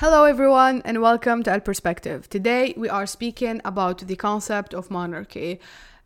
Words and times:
Hello, 0.00 0.22
everyone, 0.22 0.80
and 0.84 1.02
welcome 1.02 1.42
to 1.42 1.50
Al 1.50 1.58
Perspective. 1.58 2.30
Today, 2.30 2.72
we 2.76 2.88
are 2.88 3.04
speaking 3.04 3.60
about 3.64 3.98
the 4.06 4.14
concept 4.14 4.72
of 4.72 4.92
monarchy. 4.92 5.58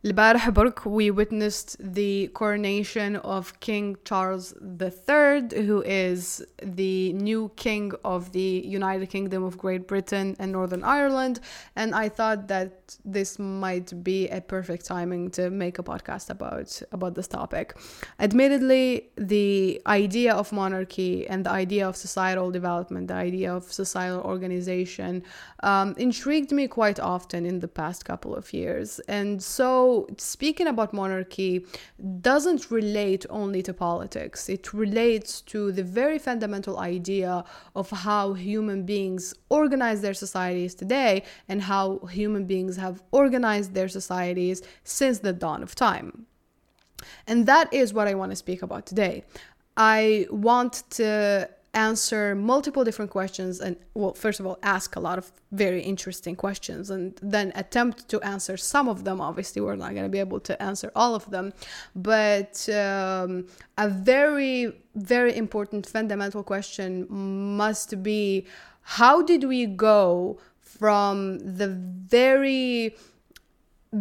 البارح 0.05 0.49
برك 0.49 0.79
we 0.85 1.11
witnessed 1.11 1.75
the 1.79 2.27
coronation 2.33 3.15
of 3.17 3.59
King 3.59 3.97
Charles 4.05 4.53
III, 4.61 5.65
who 5.65 5.81
is 5.85 6.45
the 6.61 7.13
new 7.13 7.51
king 7.55 7.91
of 8.05 8.31
the 8.31 8.51
United 8.79 9.07
Kingdom 9.09 9.43
of 9.43 9.57
Great 9.57 9.87
Britain 9.87 10.35
and 10.39 10.51
Northern 10.51 10.83
Ireland. 10.83 11.39
And 11.75 11.95
I 11.95 12.09
thought 12.09 12.47
that 12.47 12.95
this 13.03 13.39
might 13.39 13.89
be 14.03 14.19
a 14.29 14.39
perfect 14.39 14.85
timing 14.85 15.31
to 15.31 15.49
make 15.49 15.75
a 15.79 15.83
podcast 15.83 16.29
about, 16.29 16.69
about 16.91 17.15
this 17.15 17.27
topic. 17.27 17.75
Admittedly, 18.19 19.09
the 19.33 19.81
idea 19.87 20.31
of 20.41 20.45
monarchy 20.51 21.27
and 21.27 21.39
the 21.47 21.51
idea 21.65 21.87
of 21.89 21.95
societal 21.95 22.49
development, 22.51 23.07
the 23.07 23.19
idea 23.29 23.49
of 23.53 23.63
societal 23.83 24.21
organization, 24.21 25.23
um, 25.63 25.95
intrigued 25.97 26.51
me 26.51 26.67
quite 26.67 26.99
often 26.99 27.45
in 27.45 27.59
the 27.59 27.71
past 27.81 28.05
couple 28.05 28.35
of 28.35 28.53
years. 28.53 28.99
And 29.07 29.41
so 29.41 29.90
speaking 30.16 30.66
about 30.66 30.92
monarchy 30.92 31.66
doesn't 32.20 32.70
relate 32.70 33.24
only 33.30 33.62
to 33.62 33.72
politics, 33.74 34.48
it 34.48 34.72
relates 34.72 35.40
to 35.52 35.72
the 35.72 35.84
very 36.00 36.18
fundamental 36.18 36.78
idea 36.78 37.44
of 37.74 37.90
how 37.90 38.34
human 38.34 38.84
beings 38.84 39.34
organize 39.48 40.00
their 40.02 40.14
societies 40.14 40.74
today 40.74 41.22
and 41.48 41.62
how 41.62 41.84
human 42.20 42.44
beings 42.52 42.76
have 42.76 43.02
organized 43.10 43.74
their 43.74 43.88
societies 43.88 44.62
since 44.84 45.18
the 45.20 45.32
dawn 45.32 45.62
of 45.62 45.74
time. 45.74 46.26
And 47.26 47.46
that 47.46 47.72
is 47.72 47.92
what 47.92 48.06
I 48.08 48.14
want 48.14 48.30
to 48.32 48.36
speak 48.36 48.62
about 48.62 48.86
today. 48.86 49.24
I 49.76 50.26
want 50.30 50.84
to 50.90 51.48
answer 51.74 52.34
multiple 52.34 52.84
different 52.84 53.10
questions 53.10 53.60
and 53.60 53.76
well 53.94 54.12
first 54.12 54.40
of 54.40 54.46
all 54.46 54.58
ask 54.62 54.94
a 54.94 55.00
lot 55.00 55.16
of 55.16 55.32
very 55.52 55.80
interesting 55.80 56.36
questions 56.36 56.90
and 56.90 57.18
then 57.22 57.50
attempt 57.54 58.08
to 58.08 58.20
answer 58.20 58.56
some 58.56 58.88
of 58.88 59.04
them. 59.04 59.20
Obviously 59.20 59.62
we're 59.62 59.76
not 59.76 59.92
going 59.92 60.04
to 60.04 60.10
be 60.10 60.18
able 60.18 60.40
to 60.40 60.62
answer 60.62 60.92
all 60.94 61.14
of 61.14 61.30
them. 61.30 61.52
But 61.94 62.68
um, 62.68 63.46
a 63.78 63.88
very 63.88 64.72
very 64.94 65.34
important 65.34 65.86
fundamental 65.86 66.42
question 66.42 67.06
must 67.56 68.02
be 68.02 68.46
how 68.82 69.22
did 69.22 69.44
we 69.44 69.64
go 69.64 70.38
from 70.60 71.38
the 71.38 71.68
very 71.68 72.96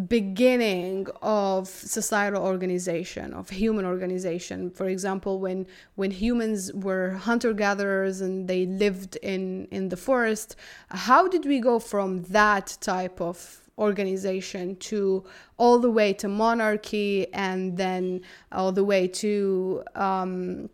beginning 0.08 1.06
of 1.22 1.68
societal 1.68 2.42
organization 2.42 3.34
of 3.34 3.50
human 3.50 3.86
organization. 3.86 4.70
For 4.70 4.88
example 4.88 5.40
when 5.40 5.68
when 5.96 6.12
humans 6.12 6.72
were 6.74 7.12
hunter 7.12 7.52
gatherers 7.54 8.22
and 8.22 8.48
they 8.48 8.66
lived 8.66 9.18
in 9.18 9.68
in 9.70 9.90
the 9.90 9.98
forest 9.98 10.56
how 10.90 11.28
did 11.28 11.46
we 11.46 11.60
go 11.60 11.78
from 11.78 12.24
that 12.24 12.78
type 12.80 13.20
of 13.20 13.62
organization 13.78 14.78
to 14.78 15.26
all 15.58 15.80
the 15.80 15.92
way 15.92 16.14
to 16.14 16.28
monarchy 16.30 17.32
and 17.34 17.78
then 17.78 18.22
all 18.52 18.72
the 18.72 18.84
way 18.84 19.08
to 19.08 19.84
um, 19.96 20.70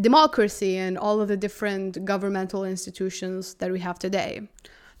democracy 0.00 0.76
and 0.76 0.98
all 0.98 1.20
of 1.20 1.28
the 1.28 1.36
different 1.36 2.04
governmental 2.04 2.64
institutions 2.64 3.54
that 3.54 3.70
we 3.70 3.80
have 3.80 3.98
today 3.98 4.48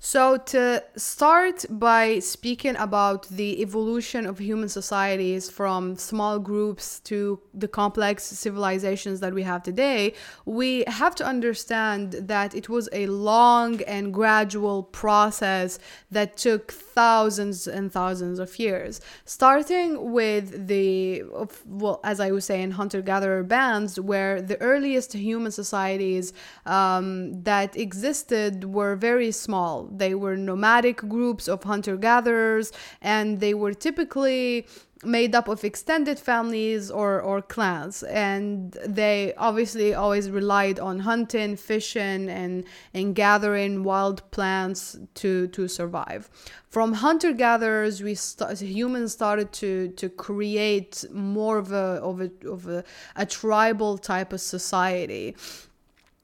so, 0.02 0.38
to 0.38 0.82
start 0.96 1.66
by 1.68 2.20
speaking 2.20 2.74
about 2.76 3.28
the 3.28 3.60
evolution 3.60 4.24
of 4.24 4.38
human 4.38 4.70
societies 4.70 5.50
from 5.50 5.94
small 5.96 6.38
groups 6.38 7.00
to 7.00 7.38
the 7.52 7.68
complex 7.68 8.24
civilizations 8.24 9.20
that 9.20 9.34
we 9.34 9.42
have 9.42 9.62
today, 9.62 10.14
we 10.46 10.84
have 10.86 11.14
to 11.16 11.26
understand 11.26 12.12
that 12.12 12.54
it 12.54 12.70
was 12.70 12.88
a 12.94 13.08
long 13.08 13.82
and 13.82 14.14
gradual 14.14 14.84
process 14.84 15.78
that 16.10 16.38
took 16.38 16.72
thousands 16.72 17.66
and 17.66 17.92
thousands 17.92 18.38
of 18.38 18.58
years. 18.58 19.02
Starting 19.26 20.12
with 20.12 20.66
the, 20.66 21.24
well, 21.66 22.00
as 22.04 22.20
I 22.20 22.30
was 22.30 22.46
saying, 22.46 22.70
hunter 22.70 23.02
gatherer 23.02 23.42
bands, 23.42 24.00
where 24.00 24.40
the 24.40 24.58
earliest 24.62 25.12
human 25.12 25.52
societies 25.52 26.32
um, 26.64 27.42
that 27.42 27.76
existed 27.76 28.64
were 28.64 28.96
very 28.96 29.30
small 29.30 29.89
they 29.90 30.14
were 30.14 30.36
nomadic 30.36 30.98
groups 31.08 31.48
of 31.48 31.64
hunter 31.64 31.96
gatherers, 31.96 32.72
and 33.00 33.40
they 33.40 33.54
were 33.54 33.74
typically 33.74 34.66
made 35.02 35.34
up 35.34 35.48
of 35.48 35.64
extended 35.64 36.18
families 36.18 36.90
or, 36.90 37.20
or 37.20 37.40
clans. 37.40 38.02
And 38.02 38.72
they 38.86 39.32
obviously 39.38 39.94
always 39.94 40.30
relied 40.30 40.78
on 40.78 41.00
hunting 41.00 41.56
fishing 41.56 42.28
and, 42.28 42.64
and 42.92 43.14
gathering 43.14 43.82
wild 43.82 44.28
plants 44.30 44.98
to, 45.14 45.46
to 45.48 45.68
survive. 45.68 46.28
From 46.68 46.92
hunter 46.92 47.32
gatherers 47.32 48.02
we 48.02 48.14
st- 48.14 48.60
humans 48.60 49.12
started 49.12 49.52
to, 49.52 49.88
to 49.88 50.08
create 50.08 51.04
more 51.10 51.58
of 51.58 51.72
a, 51.72 52.00
of 52.02 52.20
a, 52.20 52.30
of 52.48 52.68
a, 52.68 52.84
a 53.16 53.26
tribal 53.26 53.96
type 53.96 54.32
of 54.32 54.40
society 54.40 55.34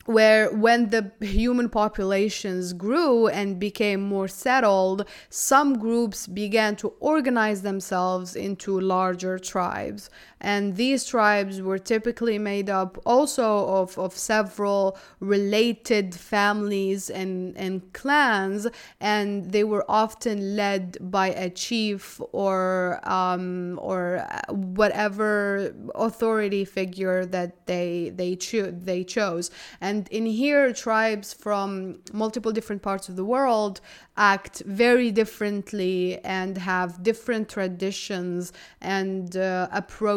where 0.07 0.51
when 0.55 0.91
the 0.91 1.11
human 1.21 1.69
populations 1.69 2.73
grew 2.73 3.29
and 3.29 3.59
became 3.59 4.01
more 4.01 4.29
settled, 4.29 5.07
some 5.29 5.79
groups 5.79 6.27
began 6.27 6.77
to 6.77 6.89
organize 7.01 7.63
themselves 7.63 8.37
into 8.37 8.81
larger 8.81 9.39
tribes 9.39 10.11
and 10.41 10.77
these 10.77 11.05
tribes 11.05 11.63
were 11.63 11.79
typically 11.79 12.39
made 12.39 12.69
up 12.69 12.99
also 13.07 13.67
of, 13.67 13.99
of 13.99 14.13
several 14.13 14.99
related 15.21 16.15
families 16.15 17.09
and, 17.09 17.57
and 17.57 17.93
clans 17.93 18.67
and 19.01 19.53
they 19.53 19.65
were 19.65 19.85
often 19.89 20.57
led 20.57 20.97
by 21.01 21.29
a 21.29 21.49
chief 21.51 22.21
or 22.33 23.01
um, 23.05 23.79
or 23.83 24.27
whatever 24.49 25.75
authority 25.95 26.65
figure 26.65 27.25
that 27.27 27.67
they 27.67 28.13
they 28.15 28.37
cho- 28.37 28.71
they 28.71 29.05
chose. 29.05 29.51
And 29.81 30.09
in 30.09 30.27
here 30.27 30.73
tribes 30.73 31.33
from 31.33 32.01
multiple 32.13 32.53
different 32.53 32.83
parts 32.83 33.09
of 33.09 33.17
the 33.17 33.25
world 33.25 33.81
act 34.17 34.63
very 34.65 35.11
differently 35.11 36.19
and 36.25 36.57
have 36.59 37.03
different 37.03 37.49
traditions 37.49 38.53
and 38.81 39.37
uh, 39.37 39.69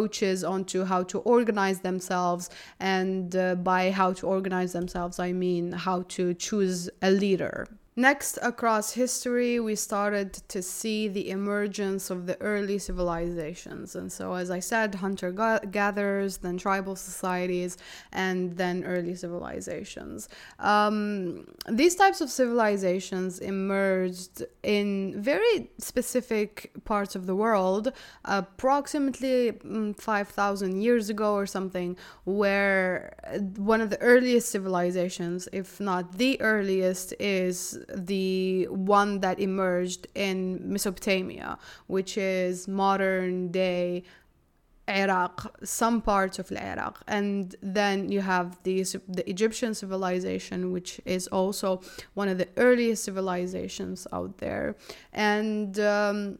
approaches 0.09 0.43
onto 0.43 0.85
how 0.85 1.03
to 1.03 1.19
organize 1.19 1.81
themselves. 1.81 2.49
And 2.79 3.35
uh, 3.35 3.55
by 3.55 3.91
how 3.91 4.13
to 4.13 4.27
organize 4.27 4.73
themselves, 4.73 5.19
I 5.19 5.31
mean 5.33 5.71
how 5.71 6.03
to 6.15 6.33
choose 6.33 6.89
a 7.01 7.11
leader. 7.11 7.67
Next, 7.99 8.39
across 8.41 8.93
history, 8.93 9.59
we 9.59 9.75
started 9.75 10.31
to 10.47 10.61
see 10.61 11.09
the 11.09 11.29
emergence 11.29 12.09
of 12.09 12.27
the 12.27 12.39
early 12.39 12.77
civilizations. 12.77 13.93
And 13.93 14.09
so, 14.09 14.35
as 14.35 14.49
I 14.49 14.61
said, 14.61 14.95
hunter 14.95 15.33
gatherers, 15.33 16.37
then 16.37 16.57
tribal 16.57 16.95
societies, 16.95 17.75
and 18.13 18.55
then 18.55 18.85
early 18.85 19.15
civilizations. 19.15 20.29
Um, 20.59 21.45
these 21.67 21.95
types 21.95 22.21
of 22.21 22.29
civilizations 22.29 23.39
emerged 23.39 24.45
in 24.63 25.21
very 25.21 25.69
specific 25.77 26.71
parts 26.85 27.17
of 27.17 27.25
the 27.25 27.35
world, 27.35 27.91
approximately 28.23 29.51
mm, 29.51 29.99
5,000 29.99 30.81
years 30.81 31.09
ago 31.09 31.33
or 31.33 31.45
something, 31.45 31.97
where 32.23 33.13
one 33.57 33.81
of 33.81 33.89
the 33.89 33.99
earliest 33.99 34.47
civilizations, 34.51 35.49
if 35.51 35.81
not 35.81 36.17
the 36.17 36.39
earliest, 36.39 37.13
is 37.19 37.77
the 37.95 38.67
one 38.69 39.19
that 39.19 39.39
emerged 39.39 40.07
in 40.15 40.59
Mesopotamia, 40.71 41.57
which 41.87 42.17
is 42.17 42.67
modern 42.67 43.51
day 43.51 44.03
Iraq, 44.89 45.55
some 45.63 46.01
parts 46.01 46.39
of 46.39 46.51
Iraq, 46.51 47.03
and 47.07 47.55
then 47.61 48.11
you 48.11 48.21
have 48.21 48.57
the 48.63 48.83
the 49.07 49.29
Egyptian 49.29 49.73
civilization, 49.73 50.71
which 50.71 50.99
is 51.05 51.27
also 51.27 51.81
one 52.15 52.27
of 52.27 52.37
the 52.37 52.47
earliest 52.57 53.03
civilizations 53.03 54.07
out 54.11 54.37
there, 54.39 54.75
and 55.13 55.79
um, 55.79 56.39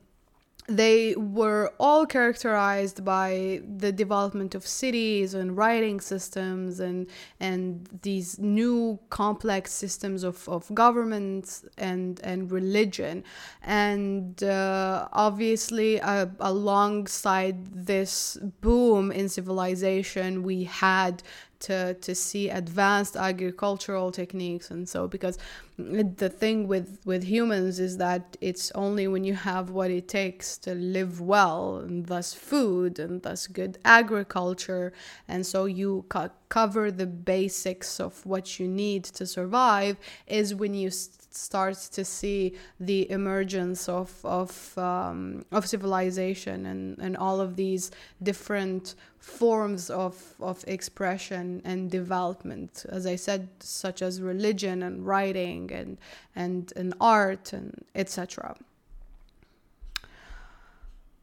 they 0.70 1.16
were 1.16 1.74
all 1.80 2.06
characterized 2.06 3.04
by 3.04 3.62
the 3.78 3.92
development 3.92 4.54
of 4.54 4.66
cities 4.68 5.34
and 5.34 5.58
writing 5.58 6.00
systems 6.00 6.80
and 6.80 7.08
and 7.40 7.90
these 8.04 8.38
new 8.38 9.00
complex 9.10 9.72
systems 9.72 10.24
of, 10.24 10.48
of 10.48 10.74
governments 10.74 11.66
and 11.78 12.20
and 12.24 12.52
religion. 12.52 13.24
And 13.64 14.42
uh, 14.44 15.08
obviously 15.12 16.00
uh, 16.02 16.28
alongside 16.40 17.86
this 17.86 18.38
boom 18.62 19.12
in 19.12 19.28
civilization 19.28 20.44
we 20.44 20.66
had 20.66 21.24
to 21.60 21.94
to 21.96 22.16
see 22.16 22.50
advanced 22.50 23.16
agricultural 23.16 24.12
techniques 24.12 24.72
and 24.72 24.88
so 24.88 25.08
because 25.08 25.38
the 25.78 26.30
thing 26.30 26.68
with 26.68 27.00
with 27.06 27.24
humans 27.24 27.80
is 27.80 27.98
that 27.98 28.38
it's 28.42 28.72
only 28.76 29.08
when 29.08 29.24
you 29.24 29.34
have 29.34 29.70
what 29.70 29.92
it 29.92 30.08
takes 30.08 30.58
to 30.58 30.74
live 30.76 31.22
well 31.22 31.78
and 31.78 32.06
thus 32.08 32.34
food 32.34 33.00
and 33.00 33.22
thus 33.24 33.48
good 33.48 33.78
agriculture 33.86 34.92
and 35.28 35.46
so 35.46 35.66
you 35.66 36.06
cut 36.10 36.34
cover 36.50 36.90
the 36.92 37.06
basics 37.06 38.00
of 38.00 38.26
what 38.26 38.60
you 38.60 38.68
need 38.68 39.04
to 39.04 39.26
survive 39.26 39.98
is 40.28 40.56
when 40.56 40.74
you 40.74 40.90
start 41.32 41.76
to 41.76 42.04
see 42.04 42.56
the 42.80 43.10
emergence 43.12 43.88
of 43.88 44.14
of 44.24 44.78
um, 44.78 45.46
of 45.52 45.68
civilization 45.68 46.66
and 46.66 46.98
and 47.00 47.16
all 47.18 47.40
of 47.40 47.56
these 47.56 47.92
different 48.24 48.96
forms 49.20 49.90
of 49.90 50.16
of 50.40 50.64
expression 50.68 51.62
and 51.66 51.92
development 51.92 52.86
as 52.90 53.06
i 53.06 53.16
said 53.16 53.48
such 53.60 54.02
as 54.02 54.22
religion 54.22 54.82
and 54.84 55.06
writing 55.06 55.72
and 55.72 55.98
and 56.36 56.74
and 56.76 56.94
art 57.00 57.54
and 57.54 57.86
etc 57.96 58.56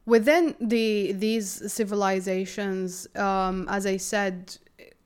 within 0.05 0.55
the 0.61 1.11
these 1.13 1.71
civilizations 1.71 3.07
um, 3.15 3.67
as 3.67 3.85
i 3.85 3.97
said 3.97 4.57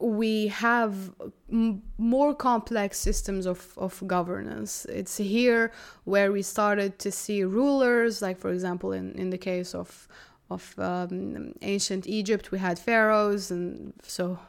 we 0.01 0.47
have 0.47 0.93
m- 1.51 1.81
more 1.97 2.33
complex 2.33 2.97
systems 2.97 3.45
of, 3.45 3.73
of 3.77 4.01
governance. 4.07 4.85
It's 4.85 5.17
here 5.17 5.71
where 6.05 6.31
we 6.31 6.41
started 6.41 6.97
to 6.99 7.11
see 7.11 7.43
rulers, 7.43 8.21
like, 8.21 8.39
for 8.39 8.51
example, 8.51 8.91
in, 8.91 9.13
in 9.13 9.29
the 9.29 9.37
case 9.37 9.75
of, 9.75 10.07
of 10.49 10.73
um, 10.77 11.53
ancient 11.61 12.07
Egypt, 12.07 12.51
we 12.51 12.59
had 12.59 12.79
pharaohs, 12.79 13.51
and 13.51 13.93
so 14.03 14.39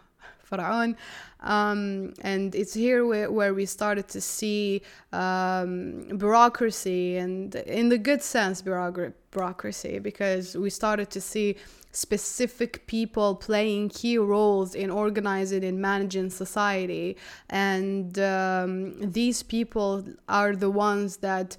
Pharaoh. 0.57 0.95
Um, 1.41 2.15
and 2.21 2.55
it's 2.55 2.75
here 2.75 3.05
where, 3.05 3.31
where, 3.31 3.53
we 3.53 3.67
started 3.67 4.07
to 4.09 4.21
see 4.21 4.83
um, 5.13 6.07
bureaucracy, 6.17 7.17
and 7.17 7.55
in 7.55 7.89
the 7.89 7.99
good 7.99 8.23
sense, 8.23 8.63
bureaucracy, 8.63 9.99
because 9.99 10.57
we 10.57 10.71
started 10.71 11.11
to 11.11 11.21
see 11.21 11.57
specific 11.93 12.87
people 12.87 13.35
playing 13.35 13.89
key 13.91 14.17
roles 14.17 14.75
in 14.75 14.89
organizing 14.91 15.65
and 15.65 15.81
managing 15.81 16.31
society. 16.31 17.17
And 17.51 18.19
um, 18.19 18.95
these 19.13 19.43
people 19.43 20.05
are 20.29 20.57
the 20.57 20.71
ones 20.71 21.19
that 21.19 21.57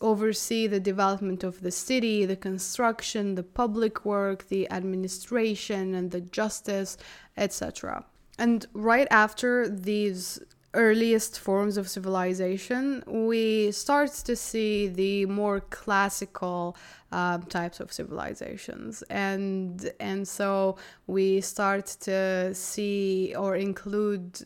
oversee 0.00 0.66
the 0.66 0.80
development 0.80 1.44
of 1.44 1.60
the 1.60 1.70
city, 1.70 2.24
the 2.24 2.36
construction, 2.36 3.36
the 3.36 3.44
public 3.44 4.04
work, 4.04 4.48
the 4.48 4.68
administration, 4.72 5.94
and 5.94 6.10
the 6.10 6.20
justice, 6.20 6.96
etc. 7.36 8.04
And 8.38 8.66
right 8.74 9.08
after 9.10 9.68
these 9.68 10.40
earliest 10.74 11.40
forms 11.40 11.76
of 11.78 11.88
civilization, 11.88 13.02
we 13.06 13.72
start 13.72 14.12
to 14.12 14.36
see 14.36 14.88
the 14.88 15.26
more 15.26 15.60
classical 15.60 16.76
um, 17.12 17.42
types 17.44 17.80
of 17.80 17.92
civilizations, 17.92 19.02
and 19.08 19.90
and 20.00 20.28
so 20.28 20.76
we 21.06 21.40
start 21.40 21.86
to 22.00 22.54
see 22.54 23.34
or 23.36 23.56
include 23.56 24.42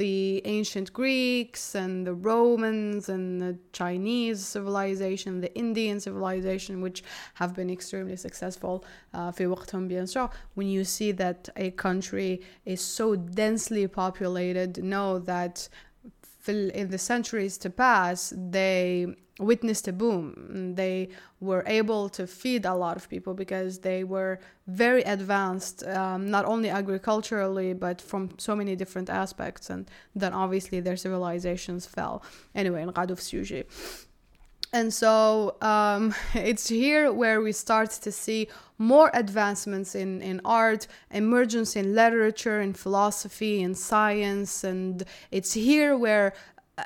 the 0.00 0.40
ancient 0.46 0.90
Greeks 0.94 1.74
and 1.74 2.06
the 2.06 2.14
Romans 2.14 3.10
and 3.10 3.38
the 3.38 3.58
Chinese 3.72 4.42
civilization, 4.42 5.42
the 5.42 5.54
Indian 5.54 6.00
civilization, 6.00 6.80
which 6.80 7.04
have 7.34 7.54
been 7.54 7.68
extremely 7.68 8.16
successful 8.16 8.82
uh, 9.12 9.30
when 10.54 10.68
you 10.68 10.84
see 10.84 11.12
that 11.12 11.50
a 11.56 11.70
country 11.72 12.40
is 12.64 12.80
so 12.80 13.14
densely 13.14 13.86
populated, 13.86 14.82
know 14.82 15.18
that 15.18 15.68
in 16.48 16.90
the 16.90 16.98
centuries 16.98 17.58
to 17.58 17.70
pass, 17.70 18.32
they 18.36 19.06
witnessed 19.38 19.88
a 19.88 19.92
boom. 19.92 20.74
They 20.74 21.08
were 21.40 21.64
able 21.66 22.08
to 22.10 22.26
feed 22.26 22.64
a 22.66 22.74
lot 22.74 22.96
of 22.96 23.08
people 23.08 23.34
because 23.34 23.78
they 23.80 24.04
were 24.04 24.38
very 24.66 25.02
advanced, 25.02 25.86
um, 25.86 26.30
not 26.30 26.44
only 26.44 26.68
agriculturally, 26.68 27.72
but 27.72 28.00
from 28.00 28.30
so 28.38 28.54
many 28.54 28.76
different 28.76 29.08
aspects. 29.08 29.70
And 29.70 29.90
then 30.14 30.32
obviously 30.32 30.80
their 30.80 30.96
civilizations 30.96 31.86
fell. 31.86 32.22
Anyway, 32.54 32.82
in 32.82 32.90
Gaduf 32.90 33.20
Suji. 33.20 33.64
And 34.72 34.94
so 34.94 35.56
um, 35.60 36.14
it's 36.34 36.68
here 36.68 37.12
where 37.12 37.40
we 37.40 37.52
start 37.52 37.90
to 37.90 38.12
see 38.12 38.48
more 38.78 39.10
advancements 39.14 39.94
in, 39.94 40.22
in 40.22 40.40
art, 40.44 40.86
emergence 41.10 41.76
in 41.76 41.94
literature, 41.94 42.60
in 42.60 42.72
philosophy, 42.72 43.62
in 43.62 43.74
science. 43.74 44.64
And 44.64 45.04
it's 45.30 45.52
here 45.52 45.96
where 45.96 46.32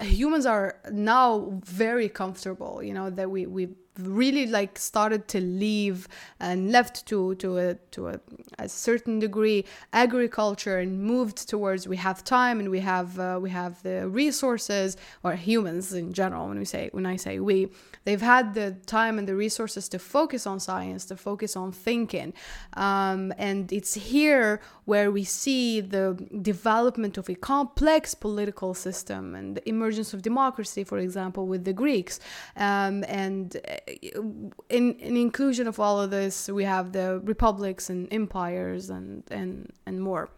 humans 0.01 0.47
are 0.47 0.77
now 0.91 1.53
very 1.65 2.09
comfortable 2.09 2.83
you 2.83 2.93
know 2.93 3.11
that 3.11 3.31
we 3.31 3.47
we 3.47 3.69
really 3.99 4.46
like 4.46 4.76
started 4.79 5.29
to 5.29 5.41
leave 5.41 6.08
and 6.41 6.73
left 6.73 7.06
to 7.06 7.35
to 7.37 7.58
a 7.58 7.75
to 7.93 8.08
a, 8.08 8.20
a 8.58 8.69
certain 8.69 9.20
degree 9.20 9.64
agriculture 9.93 10.79
and 10.79 11.00
moved 11.00 11.49
towards 11.49 11.87
we 11.87 11.96
have 11.96 12.25
time 12.25 12.58
and 12.58 12.70
we 12.70 12.81
have 12.81 13.19
uh, 13.20 13.38
we 13.41 13.50
have 13.50 13.81
the 13.82 14.08
resources 14.08 14.96
or 15.23 15.35
humans 15.35 15.93
in 15.93 16.12
general 16.12 16.49
when 16.49 16.58
we 16.58 16.64
say 16.64 16.88
when 16.93 17.06
I 17.06 17.17
say 17.17 17.38
we 17.38 17.69
they've 18.05 18.20
had 18.20 18.55
the 18.55 18.73
time 18.87 19.19
and 19.19 19.29
the 19.29 19.37
resources 19.37 19.88
to 19.88 19.99
focus 19.99 20.44
on 20.46 20.58
science 20.58 21.05
to 21.06 21.17
focus 21.17 21.56
on 21.56 21.70
thinking. 21.70 22.32
Um, 22.75 23.32
and 23.38 23.73
it's 23.73 23.94
here 23.94 24.61
where 24.87 25.11
we 25.11 25.25
see 25.25 25.81
the 25.81 26.14
development 26.43 27.17
of 27.17 27.29
a 27.29 27.35
complex 27.35 28.14
political 28.14 28.75
system 28.75 29.35
and 29.35 29.56
the 29.56 29.69
emergence 29.69 30.12
of 30.12 30.23
democracy 30.23 30.82
for 30.82 30.99
example 30.99 31.46
with 31.46 31.64
the 31.64 31.73
Greeks. 31.73 32.19
Um, 32.56 33.05
and 33.08 33.56
in, 33.87 34.53
in 34.69 35.17
inclusion 35.17 35.67
of 35.67 35.79
all 35.79 36.01
of 36.01 36.11
this, 36.11 36.49
we 36.49 36.65
have 36.65 36.93
the 36.93 37.21
republics 37.25 37.91
and 37.91 38.13
empires 38.13 38.91
and 38.91 39.23
and 39.31 39.73
and 39.87 40.01
more. 40.01 40.31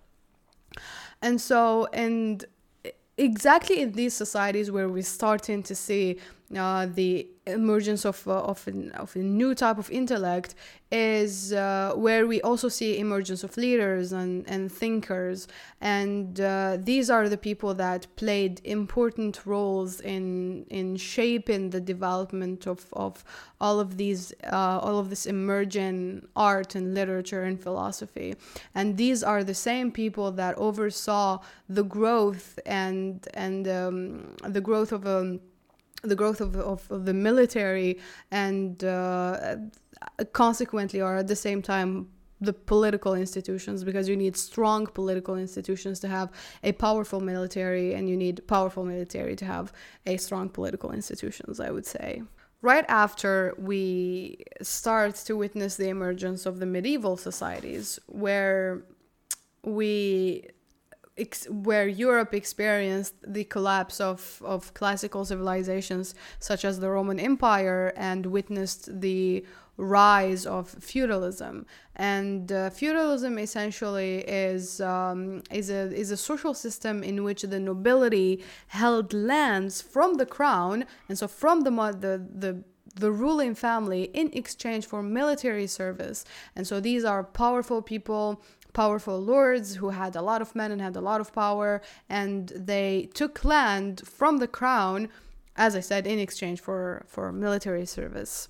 And 1.23 1.41
so, 1.41 1.89
and 1.93 2.45
exactly 3.19 3.81
in 3.81 3.93
these 3.93 4.15
societies 4.15 4.71
where 4.71 4.89
we're 4.89 5.03
starting 5.03 5.63
to 5.63 5.75
see 5.75 6.19
uh, 6.55 6.87
the 6.87 7.27
emergence 7.47 8.05
of, 8.05 8.27
uh, 8.27 8.41
of, 8.41 8.67
an, 8.67 8.91
of 8.93 9.15
a 9.17 9.21
new 9.21 9.55
type 9.55 9.79
of 9.79 9.91
intellect 9.91 10.55
is 10.91 11.53
uh, 11.53 11.93
where 11.97 12.27
we 12.27 12.41
also 12.43 12.69
see 12.69 12.99
emergence 12.99 13.43
of 13.43 13.57
leaders 13.57 14.13
and, 14.13 14.49
and 14.49 14.71
thinkers. 14.71 15.49
And 15.81 16.41
uh, 16.41 16.79
these 16.81 17.11
are 17.11 17.29
the 17.29 17.37
people 17.37 17.75
that 17.75 18.07
played 18.17 18.61
important 18.65 19.45
roles 19.45 20.01
in 20.01 20.65
in 20.71 20.97
shaping 20.97 21.71
the 21.71 21.81
development 21.81 22.67
of, 22.67 22.87
of 22.93 23.25
all 23.61 23.81
of 23.81 23.97
these 23.97 24.33
uh, 24.45 24.79
all 24.81 24.99
of 24.99 25.11
this 25.11 25.27
emerging 25.27 26.27
art 26.37 26.75
and 26.75 26.95
literature 26.95 27.43
and 27.43 27.61
philosophy. 27.61 28.35
And 28.75 28.97
these 28.97 29.23
are 29.25 29.43
the 29.43 29.55
same 29.55 29.91
people 29.91 30.31
that 30.33 30.57
oversaw 30.57 31.41
the 31.69 31.85
growth 31.85 32.59
and 32.65 33.27
and 33.35 33.67
um, 33.67 34.37
the 34.45 34.61
growth 34.61 34.93
of 34.93 35.05
a 35.07 35.19
um, 35.19 35.41
the 36.09 36.17
growth 36.17 36.41
of, 36.41 36.57
of, 36.57 36.91
of 36.91 37.05
the 37.05 37.15
military 37.15 37.99
and 38.31 38.85
uh, 38.85 39.57
consequently 40.33 41.01
or 41.01 41.17
at 41.17 41.29
the 41.29 41.37
same 41.37 41.63
time 41.63 42.09
the 42.41 42.53
political 42.53 43.15
institutions 43.15 43.83
because 43.83 44.09
you 44.09 44.17
need 44.17 44.37
strong 44.37 44.87
political 44.87 45.37
institutions 45.37 46.01
to 46.01 46.09
have 46.09 46.31
a 46.63 46.73
powerful 46.73 47.21
military 47.21 47.95
and 47.95 48.11
you 48.11 48.17
need 48.17 48.47
powerful 48.47 48.85
military 48.85 49.35
to 49.35 49.45
have 49.45 49.73
a 50.07 50.17
strong 50.19 50.49
political 50.49 50.93
institutions 50.93 51.61
i 51.61 51.71
would 51.71 51.87
say. 51.87 52.23
Right 52.63 52.87
after 52.89 53.55
we 53.59 54.43
start 54.63 55.15
to 55.27 55.37
witness 55.37 55.77
the 55.77 55.89
emergence 55.89 56.47
of 56.47 56.59
the 56.59 56.67
medieval 56.67 57.17
societies 57.17 58.01
where 58.07 58.83
we 59.63 60.49
ex- 61.19 61.49
where 61.49 61.89
Europe 61.89 62.35
experienced 62.35 63.15
the 63.27 63.45
collapse 63.45 64.01
of, 64.01 64.43
of 64.45 64.75
classical 64.75 65.25
civilizations 65.25 66.15
such 66.39 66.65
as 66.65 66.81
the 66.81 66.91
Roman 66.91 67.19
Empire 67.19 67.93
and 67.97 68.27
witnessed 68.27 69.01
the 69.01 69.45
rise 69.77 70.47
of 70.47 70.69
feudalism. 70.69 71.67
And 71.95 72.51
uh, 72.51 72.71
feudalism 72.71 73.39
essentially 73.39 74.19
is 74.27 74.81
um, 74.81 75.43
is 75.51 75.71
a 75.71 75.93
is 75.95 76.11
a 76.11 76.17
social 76.17 76.55
system 76.55 77.03
in 77.03 77.25
which 77.25 77.43
the 77.43 77.61
nobility 77.61 78.43
held 78.69 79.13
lands 79.13 79.83
from 79.83 80.15
the 80.15 80.27
crown, 80.27 80.85
and 81.09 81.19
so 81.19 81.29
from 81.29 81.63
the 81.63 81.71
the 81.71 82.27
the 82.35 82.65
the 82.95 83.13
ruling 83.13 83.55
family 83.55 84.05
in 84.15 84.31
exchange 84.33 84.87
for 84.87 85.03
military 85.03 85.67
service. 85.67 86.25
And 86.55 86.67
so 86.67 86.81
these 86.81 87.05
are 87.05 87.23
powerful 87.23 87.83
people 87.83 88.43
powerful 88.77 89.19
lords 89.19 89.77
who 89.77 89.89
had 89.89 90.15
a 90.15 90.21
lot 90.21 90.43
of 90.43 90.55
men 90.55 90.71
and 90.71 90.83
had 90.83 90.97
a 90.97 91.01
lot 91.01 91.19
of 91.19 91.33
power, 91.33 91.81
and 92.11 92.53
they 92.55 93.09
took 93.15 93.43
land 93.43 94.03
from 94.05 94.37
the 94.37 94.47
crown, 94.47 95.09
as 95.57 95.75
I 95.75 95.81
said, 95.81 96.07
in 96.07 96.19
exchange 96.19 96.61
for, 96.61 97.03
for 97.07 97.33
military 97.33 97.87
service. 97.87 98.49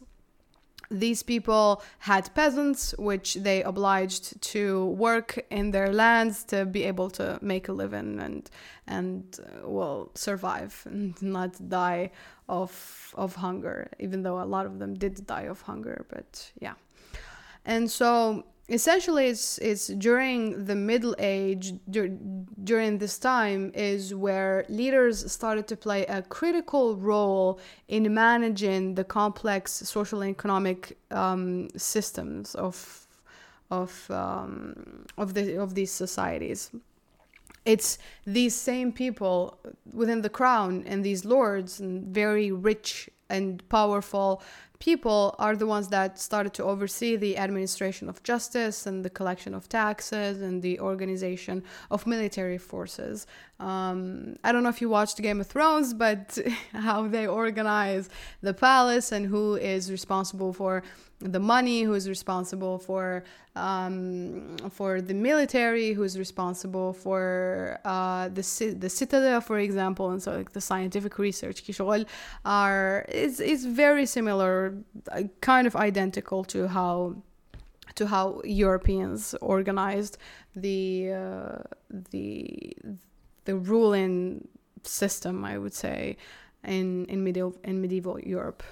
These 0.90 1.22
people 1.22 1.80
had 2.10 2.34
peasants, 2.34 2.92
which 2.98 3.34
they 3.34 3.62
obliged 3.62 4.24
to 4.52 4.86
work 5.06 5.30
in 5.50 5.70
their 5.70 5.92
lands 5.92 6.44
to 6.44 6.64
be 6.64 6.82
able 6.82 7.10
to 7.10 7.38
make 7.40 7.68
a 7.68 7.72
living 7.72 8.20
and 8.20 8.50
and 8.86 9.24
uh, 9.40 9.68
well 9.68 10.10
survive 10.14 10.72
and 10.84 11.20
not 11.36 11.52
die 11.68 12.12
of 12.48 12.72
of 13.16 13.36
hunger. 13.36 13.90
Even 13.98 14.22
though 14.22 14.40
a 14.40 14.48
lot 14.54 14.64
of 14.66 14.78
them 14.78 14.94
did 14.94 15.26
die 15.26 15.48
of 15.54 15.62
hunger, 15.62 16.06
but 16.08 16.52
yeah. 16.60 16.74
And 17.64 17.90
so 17.90 18.44
essentially 18.68 19.26
it's 19.26 19.58
it's 19.58 19.86
during 19.86 20.64
the 20.64 20.74
middle 20.74 21.14
age 21.18 21.74
dur- 21.88 22.16
during 22.64 22.98
this 22.98 23.18
time 23.18 23.70
is 23.74 24.14
where 24.14 24.64
leaders 24.68 25.30
started 25.30 25.68
to 25.68 25.76
play 25.76 26.04
a 26.06 26.22
critical 26.22 26.96
role 26.96 27.60
in 27.88 28.12
managing 28.12 28.94
the 28.96 29.04
complex 29.04 29.72
social 29.72 30.22
and 30.22 30.30
economic 30.30 30.98
um, 31.10 31.68
systems 31.76 32.54
of 32.56 33.06
of 33.70 34.10
um, 34.10 35.04
of 35.16 35.34
the 35.34 35.56
of 35.60 35.74
these 35.74 35.92
societies. 35.92 36.70
It's 37.64 37.98
these 38.24 38.54
same 38.54 38.92
people 38.92 39.58
within 39.92 40.22
the 40.22 40.28
crown 40.28 40.84
and 40.86 41.04
these 41.04 41.24
lords 41.24 41.80
and 41.80 42.14
very 42.14 42.52
rich 42.52 43.10
and 43.28 43.68
powerful 43.68 44.40
people 44.78 45.34
are 45.38 45.56
the 45.56 45.66
ones 45.66 45.88
that 45.88 46.18
started 46.18 46.52
to 46.54 46.64
oversee 46.64 47.16
the 47.16 47.36
administration 47.38 48.08
of 48.08 48.22
justice 48.22 48.86
and 48.86 49.04
the 49.04 49.10
collection 49.10 49.54
of 49.54 49.68
taxes 49.68 50.40
and 50.40 50.62
the 50.62 50.78
organization 50.80 51.62
of 51.90 52.06
military 52.06 52.58
forces. 52.58 53.26
Um, 53.58 54.36
I 54.44 54.52
don't 54.52 54.62
know 54.62 54.68
if 54.68 54.80
you 54.80 54.88
watched 54.88 55.20
Game 55.22 55.40
of 55.40 55.46
Thrones, 55.46 55.94
but 55.94 56.38
how 56.72 57.08
they 57.08 57.26
organize 57.26 58.08
the 58.42 58.54
palace 58.54 59.12
and 59.12 59.26
who 59.26 59.54
is 59.54 59.90
responsible 59.90 60.52
for 60.52 60.82
the 61.20 61.40
money, 61.40 61.82
who's 61.82 62.08
responsible 62.08 62.78
for 62.78 63.24
um, 63.54 64.56
for 64.70 65.00
the 65.00 65.14
military, 65.14 65.92
who's 65.92 66.18
responsible 66.18 66.92
for 66.92 67.78
uh, 67.84 68.28
the 68.28 68.76
the 68.78 68.90
citadel, 68.90 69.40
for 69.40 69.58
example, 69.58 70.10
and 70.10 70.22
so 70.22 70.36
like 70.36 70.52
the 70.52 70.60
scientific 70.60 71.18
research 71.18 71.62
are 72.44 73.06
is 73.08 73.40
is 73.40 73.64
very 73.64 74.04
similar, 74.04 74.74
uh, 75.10 75.22
kind 75.40 75.66
of 75.66 75.74
identical 75.74 76.44
to 76.44 76.68
how 76.68 77.16
to 77.94 78.06
how 78.06 78.42
Europeans 78.44 79.34
organized 79.40 80.18
the 80.54 81.12
uh, 81.12 81.58
the 82.12 82.76
the 83.46 83.56
ruling 83.56 84.46
system, 84.82 85.44
I 85.44 85.56
would 85.56 85.74
say, 85.74 86.18
in 86.62 87.06
in 87.06 87.24
medieval 87.24 87.56
in 87.64 87.80
medieval 87.80 88.20
Europe. 88.20 88.62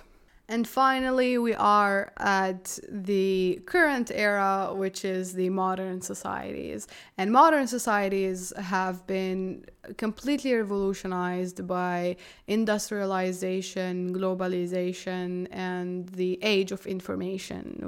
And 0.46 0.68
finally, 0.68 1.38
we 1.38 1.54
are 1.54 2.12
at 2.18 2.78
the 2.86 3.62
current 3.64 4.10
era, 4.14 4.72
which 4.74 5.02
is 5.02 5.32
the 5.32 5.48
modern 5.48 6.02
societies. 6.02 6.86
And 7.16 7.32
modern 7.32 7.66
societies 7.66 8.52
have 8.58 9.06
been 9.06 9.64
completely 9.96 10.52
revolutionized 10.52 11.66
by 11.66 12.16
industrialization, 12.46 14.14
globalization, 14.14 15.48
and 15.50 16.08
the 16.10 16.38
age 16.42 16.72
of 16.72 16.86
information. 16.86 17.80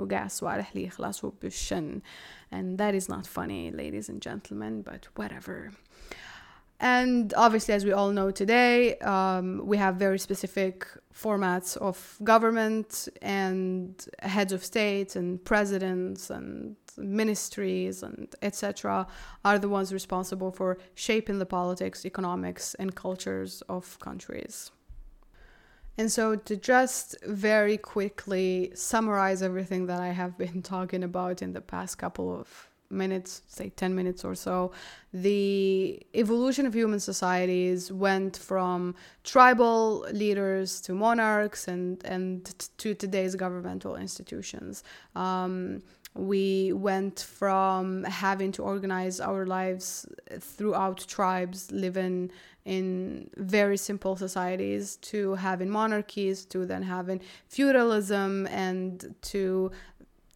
And 2.51 2.79
that 2.79 2.95
is 2.95 3.09
not 3.09 3.27
funny, 3.27 3.71
ladies 3.71 4.09
and 4.09 4.23
gentlemen, 4.23 4.81
but 4.81 5.09
whatever. 5.15 5.73
And 6.79 7.33
obviously, 7.37 7.73
as 7.73 7.85
we 7.85 7.93
all 7.93 8.11
know 8.11 8.31
today, 8.31 8.99
um, 8.99 9.63
we 9.65 9.79
have 9.79 9.97
very 9.97 10.19
specific 10.19 10.87
formats 11.15 11.77
of 11.79 12.19
government 12.23 13.09
and 13.23 14.07
heads 14.19 14.53
of 14.53 14.63
state 14.63 15.17
and 15.17 15.43
presidents 15.43 16.29
and 16.29 16.77
ministries 16.99 18.03
and 18.03 18.35
etc. 18.43 19.07
are 19.45 19.59
the 19.59 19.69
ones 19.69 19.93
responsible 19.93 20.51
for 20.51 20.79
shaping 20.95 21.39
the 21.39 21.47
politics, 21.47 22.05
economics, 22.05 22.75
and 22.75 22.95
cultures 22.95 23.63
of 23.69 23.99
countries. 24.01 24.71
And 25.99 26.13
so, 26.13 26.37
to 26.37 26.57
just 26.57 27.17
very 27.25 27.79
quickly 27.79 28.71
summarize 28.75 29.43
everything 29.43 29.87
that 29.87 30.01
I 30.01 30.09
have 30.09 30.37
been 30.37 30.61
talking 30.75 31.03
about 31.03 31.41
in 31.41 31.55
the 31.55 31.63
past 31.63 31.97
couple 31.97 32.39
of 32.39 32.69
minutes, 32.91 33.43
say 33.49 33.71
10 33.71 33.95
minutes 33.95 34.25
or 34.25 34.35
so, 34.35 34.73
the 35.13 36.01
evolution 36.15 36.67
of 36.67 36.75
human 36.75 37.01
societies 37.01 37.91
went 37.91 38.37
from 38.37 38.95
tribal 39.25 40.07
leaders 40.13 40.81
to 40.83 40.95
monarchs 40.95 41.69
and, 41.69 42.05
and 42.05 42.45
to 42.79 42.95
today's 42.95 43.35
governmental 43.35 43.97
institutions. 43.97 44.85
Um, 45.15 45.83
we 46.17 46.73
went 46.73 47.21
from 47.21 48.05
having 48.05 48.51
to 48.53 48.63
organize 48.63 49.21
our 49.21 49.47
lives 49.47 50.07
throughout 50.41 51.05
tribes 51.07 51.71
living 51.71 52.31
in 52.65 53.31
very 53.37 53.77
simple 53.77 54.17
societies 54.17 54.97
to 54.97 55.35
having 55.35 55.71
monarchies 55.71 56.45
to 56.47 56.67
then 56.67 56.83
having 56.83 57.21
feudalism 57.49 58.47
and 58.49 59.15
to 59.23 59.71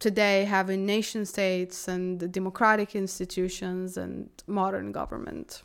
today 0.01 0.43
having 0.43 0.85
nation 0.85 1.25
states 1.25 1.87
and 1.87 2.31
democratic 2.31 2.95
institutions 2.95 3.95
and 3.95 4.29
modern 4.47 4.91
government. 4.91 5.61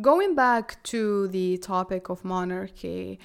Going 0.00 0.36
back 0.36 0.80
to 0.84 1.26
the 1.28 1.56
topic 1.58 2.08
of 2.10 2.24
monarchy, 2.24 3.18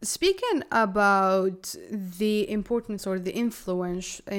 speaking 0.00 0.62
about 0.70 1.74
the 1.90 2.48
importance 2.48 3.06
or 3.06 3.18
the 3.18 3.34
influence, 3.34 4.22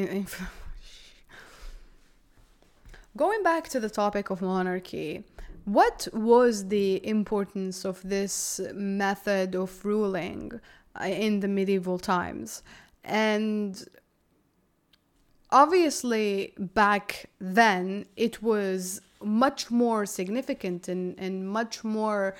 going 3.17 3.43
back 3.43 3.67
to 3.69 3.79
the 3.79 3.89
topic 3.89 4.29
of 4.31 4.41
monarchy, 4.41 5.23
what 5.65 6.07
was 6.13 6.69
the 6.69 7.05
importance 7.05 7.85
of 7.85 8.01
this 8.01 8.59
method 8.73 9.55
of 9.55 9.85
ruling 9.85 10.59
uh, 10.99 11.03
in 11.05 11.41
the 11.41 11.47
medieval 11.47 11.99
times? 11.99 12.63
And 13.03 13.85
obviously 15.51 16.53
back 16.57 17.29
then 17.39 18.05
it 18.15 18.41
was 18.41 19.01
much 19.21 19.69
more 19.69 20.05
significant 20.05 20.87
and, 20.87 21.19
and 21.19 21.49
much 21.49 21.83
more 21.83 22.35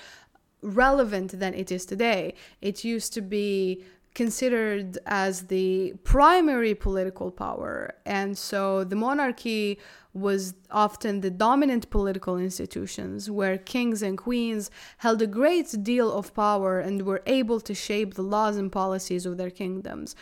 relevant 0.62 1.39
than 1.39 1.54
it 1.54 1.72
is 1.72 1.86
today. 1.86 2.34
It 2.62 2.84
used 2.84 3.13
to 3.13 3.22
be 3.22 3.84
considered 4.16 4.98
as 5.06 5.48
the 5.48 5.94
primary 6.04 6.74
political 6.74 7.32
power. 7.32 7.94
And 8.06 8.38
so 8.38 8.84
the 8.84 8.96
monarchy 8.96 9.80
was 10.13 10.56
often 10.72 11.22
the 11.22 11.30
dominant 11.30 11.89
political 11.92 12.38
institutions 12.38 13.30
where 13.30 13.58
kings 13.58 14.01
and 14.01 14.18
queens 14.18 14.72
held 14.98 15.22
a 15.22 15.28
great 15.28 15.84
deal 15.84 16.12
of 16.12 16.34
power 16.34 16.80
and 16.80 17.04
were 17.04 17.22
able 17.28 17.60
to 17.62 17.75
shape 17.75 18.16
the 18.16 18.24
laws 18.24 18.58
and 18.58 18.72
policies 18.72 19.25
of 19.25 19.38
their 19.38 19.51
kingdoms 19.51 20.16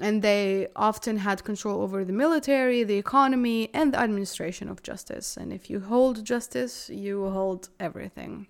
and 0.00 0.22
they 0.22 0.68
often 0.74 1.18
had 1.18 1.44
control 1.44 1.82
over 1.82 2.04
the 2.04 2.12
military, 2.12 2.82
the 2.82 2.98
economy, 2.98 3.70
and 3.72 3.94
the 3.94 4.00
administration 4.00 4.68
of 4.68 4.82
justice. 4.82 5.36
And 5.36 5.52
if 5.52 5.70
you 5.70 5.80
hold 5.80 6.24
justice, 6.24 6.90
you 6.90 7.28
hold 7.30 7.68
everything. 7.78 8.48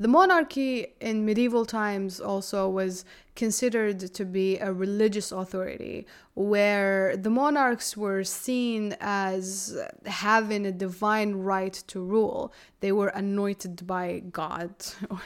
The 0.00 0.06
monarchy 0.06 0.94
in 1.00 1.24
medieval 1.24 1.64
times 1.64 2.20
also 2.20 2.68
was 2.68 3.04
considered 3.34 3.98
to 4.14 4.24
be 4.24 4.56
a 4.58 4.72
religious 4.72 5.32
authority, 5.32 6.06
where 6.34 7.16
the 7.16 7.30
monarchs 7.30 7.96
were 7.96 8.22
seen 8.22 8.94
as 9.00 9.76
having 10.06 10.66
a 10.66 10.72
divine 10.72 11.34
right 11.34 11.72
to 11.88 12.00
rule. 12.00 12.52
They 12.78 12.92
were 12.92 13.08
anointed 13.08 13.88
by 13.88 14.20
God. 14.30 14.70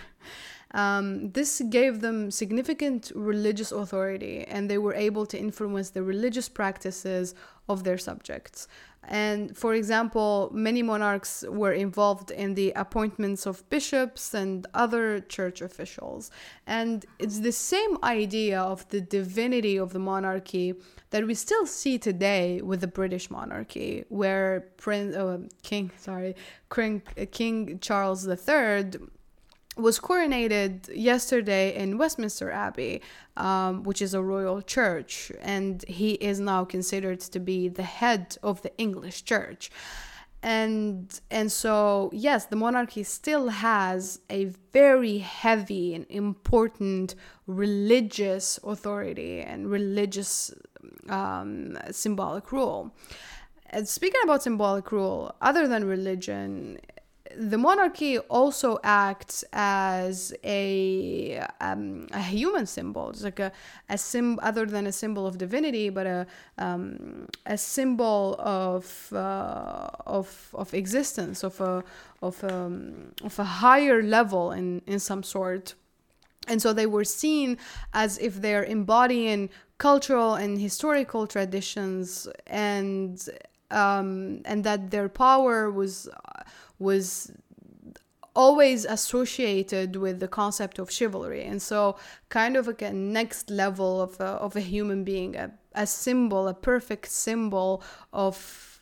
Um, 0.72 1.30
this 1.32 1.60
gave 1.68 2.00
them 2.00 2.30
significant 2.30 3.12
religious 3.14 3.72
authority 3.72 4.44
and 4.44 4.70
they 4.70 4.78
were 4.78 4.94
able 4.94 5.26
to 5.26 5.38
influence 5.38 5.90
the 5.90 6.02
religious 6.02 6.48
practices 6.48 7.34
of 7.68 7.84
their 7.84 7.98
subjects. 7.98 8.68
And 9.08 9.56
for 9.56 9.74
example, 9.74 10.50
many 10.54 10.82
monarchs 10.82 11.44
were 11.48 11.72
involved 11.72 12.30
in 12.30 12.54
the 12.54 12.72
appointments 12.76 13.46
of 13.46 13.68
bishops 13.68 14.32
and 14.32 14.66
other 14.74 15.20
church 15.20 15.60
officials. 15.60 16.30
And 16.66 17.04
it's 17.18 17.40
the 17.40 17.52
same 17.52 17.98
idea 18.04 18.60
of 18.60 18.88
the 18.90 19.00
divinity 19.00 19.76
of 19.76 19.92
the 19.92 19.98
monarchy 19.98 20.74
that 21.10 21.26
we 21.26 21.34
still 21.34 21.66
see 21.66 21.98
today 21.98 22.62
with 22.62 22.80
the 22.80 22.86
British 22.86 23.28
monarchy, 23.28 24.04
where 24.08 24.68
Prince, 24.76 25.16
uh, 25.16 25.38
King, 25.62 25.90
sorry, 25.98 26.36
King, 26.70 27.02
King 27.32 27.80
Charles 27.80 28.26
III 28.26 28.84
was 29.76 29.98
coronated 29.98 30.90
yesterday 30.94 31.74
in 31.74 31.96
Westminster 31.96 32.50
Abbey, 32.50 33.00
um, 33.36 33.82
which 33.84 34.02
is 34.02 34.12
a 34.12 34.22
royal 34.22 34.60
church, 34.60 35.32
and 35.40 35.82
he 35.88 36.12
is 36.14 36.40
now 36.40 36.64
considered 36.64 37.20
to 37.20 37.40
be 37.40 37.68
the 37.68 37.82
head 37.82 38.36
of 38.42 38.60
the 38.62 38.76
English 38.76 39.24
church. 39.24 39.70
And 40.42 41.20
and 41.30 41.50
so 41.52 42.10
yes, 42.12 42.46
the 42.46 42.56
monarchy 42.56 43.04
still 43.04 43.48
has 43.48 44.20
a 44.28 44.46
very 44.72 45.18
heavy 45.18 45.94
and 45.94 46.04
important 46.08 47.14
religious 47.46 48.58
authority 48.64 49.40
and 49.40 49.70
religious 49.70 50.52
um, 51.08 51.78
symbolic 51.92 52.50
rule. 52.50 52.92
And 53.70 53.88
speaking 53.88 54.20
about 54.24 54.42
symbolic 54.42 54.92
rule, 54.92 55.34
other 55.40 55.66
than 55.66 55.84
religion, 55.84 56.78
the 57.36 57.58
monarchy 57.58 58.18
also 58.18 58.78
acts 58.82 59.44
as 59.52 60.32
a 60.44 61.44
um, 61.60 62.06
a 62.12 62.20
human 62.20 62.66
symbol. 62.66 63.10
It's 63.10 63.22
like 63.22 63.40
a 63.40 63.52
a 63.88 63.98
sim 63.98 64.38
other 64.42 64.66
than 64.66 64.86
a 64.86 64.92
symbol 64.92 65.26
of 65.26 65.38
divinity, 65.38 65.90
but 65.90 66.06
a 66.06 66.26
um, 66.58 67.28
a 67.46 67.58
symbol 67.58 68.36
of 68.38 69.12
uh, 69.12 69.88
of 70.06 70.50
of 70.54 70.74
existence 70.74 71.42
of 71.42 71.60
a 71.60 71.84
of 72.20 72.42
um, 72.44 73.12
of 73.24 73.38
a 73.38 73.44
higher 73.44 74.02
level 74.02 74.52
in 74.52 74.82
in 74.86 74.98
some 74.98 75.22
sort. 75.22 75.74
And 76.48 76.60
so 76.60 76.72
they 76.72 76.86
were 76.86 77.04
seen 77.04 77.56
as 77.92 78.18
if 78.18 78.40
they're 78.40 78.64
embodying 78.64 79.48
cultural 79.78 80.34
and 80.34 80.60
historical 80.60 81.26
traditions 81.26 82.28
and 82.46 83.28
um, 83.72 84.42
and 84.44 84.64
that 84.64 84.90
their 84.90 85.08
power 85.08 85.70
was 85.70 86.08
was 86.82 87.32
always 88.34 88.84
associated 88.84 89.96
with 89.96 90.20
the 90.20 90.28
concept 90.28 90.78
of 90.78 90.90
chivalry. 90.90 91.44
And 91.44 91.60
so 91.60 91.96
kind 92.28 92.56
of 92.56 92.66
like 92.66 92.82
a 92.82 92.92
next 92.92 93.50
level 93.50 94.00
of 94.00 94.18
a, 94.20 94.24
of 94.24 94.56
a 94.56 94.60
human 94.60 95.04
being 95.04 95.36
a, 95.36 95.52
a 95.74 95.86
symbol 95.86 96.48
a 96.48 96.54
perfect 96.54 97.08
symbol 97.08 97.82
of 98.12 98.80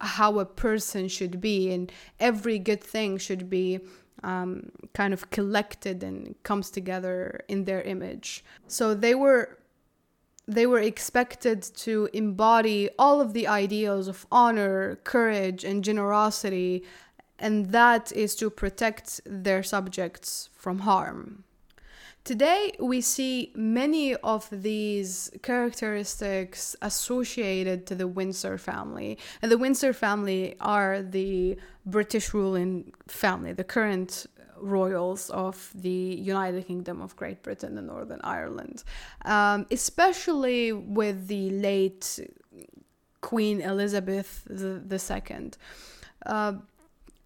how 0.00 0.38
a 0.38 0.44
person 0.44 1.08
should 1.08 1.40
be. 1.40 1.72
And 1.72 1.90
every 2.18 2.58
good 2.58 2.82
thing 2.82 3.18
should 3.18 3.48
be 3.48 3.80
um, 4.22 4.70
kind 4.94 5.12
of 5.12 5.30
collected 5.30 6.02
and 6.02 6.40
comes 6.42 6.70
together 6.70 7.40
in 7.48 7.64
their 7.64 7.82
image. 7.82 8.44
So 8.66 8.94
they 8.94 9.14
were 9.14 9.58
they 10.48 10.66
were 10.66 10.80
expected 10.80 11.62
to 11.62 12.08
embody 12.12 12.90
all 12.98 13.20
of 13.20 13.32
the 13.32 13.46
ideals 13.46 14.08
of 14.08 14.26
honor, 14.32 14.96
courage, 15.04 15.62
and 15.62 15.84
generosity, 15.84 16.82
and 17.42 17.72
that 17.72 18.12
is 18.12 18.34
to 18.36 18.48
protect 18.48 19.20
their 19.26 19.62
subjects 19.62 20.48
from 20.54 20.78
harm. 20.80 21.44
Today, 22.24 22.72
we 22.78 23.00
see 23.00 23.50
many 23.56 24.14
of 24.14 24.48
these 24.52 25.28
characteristics 25.42 26.76
associated 26.80 27.84
to 27.88 27.96
the 27.96 28.06
Windsor 28.06 28.58
family. 28.58 29.18
And 29.42 29.50
the 29.50 29.58
Windsor 29.58 29.92
family 29.92 30.54
are 30.60 31.02
the 31.02 31.56
British 31.84 32.32
ruling 32.32 32.92
family, 33.08 33.52
the 33.52 33.64
current 33.64 34.26
royals 34.56 35.30
of 35.30 35.72
the 35.74 35.90
United 35.90 36.68
Kingdom 36.68 37.02
of 37.02 37.16
Great 37.16 37.42
Britain 37.42 37.76
and 37.76 37.88
Northern 37.88 38.20
Ireland, 38.22 38.84
um, 39.24 39.66
especially 39.72 40.72
with 40.72 41.26
the 41.26 41.50
late 41.50 42.20
Queen 43.20 43.60
Elizabeth 43.60 44.46
II. 44.48 45.50
Uh, 46.24 46.52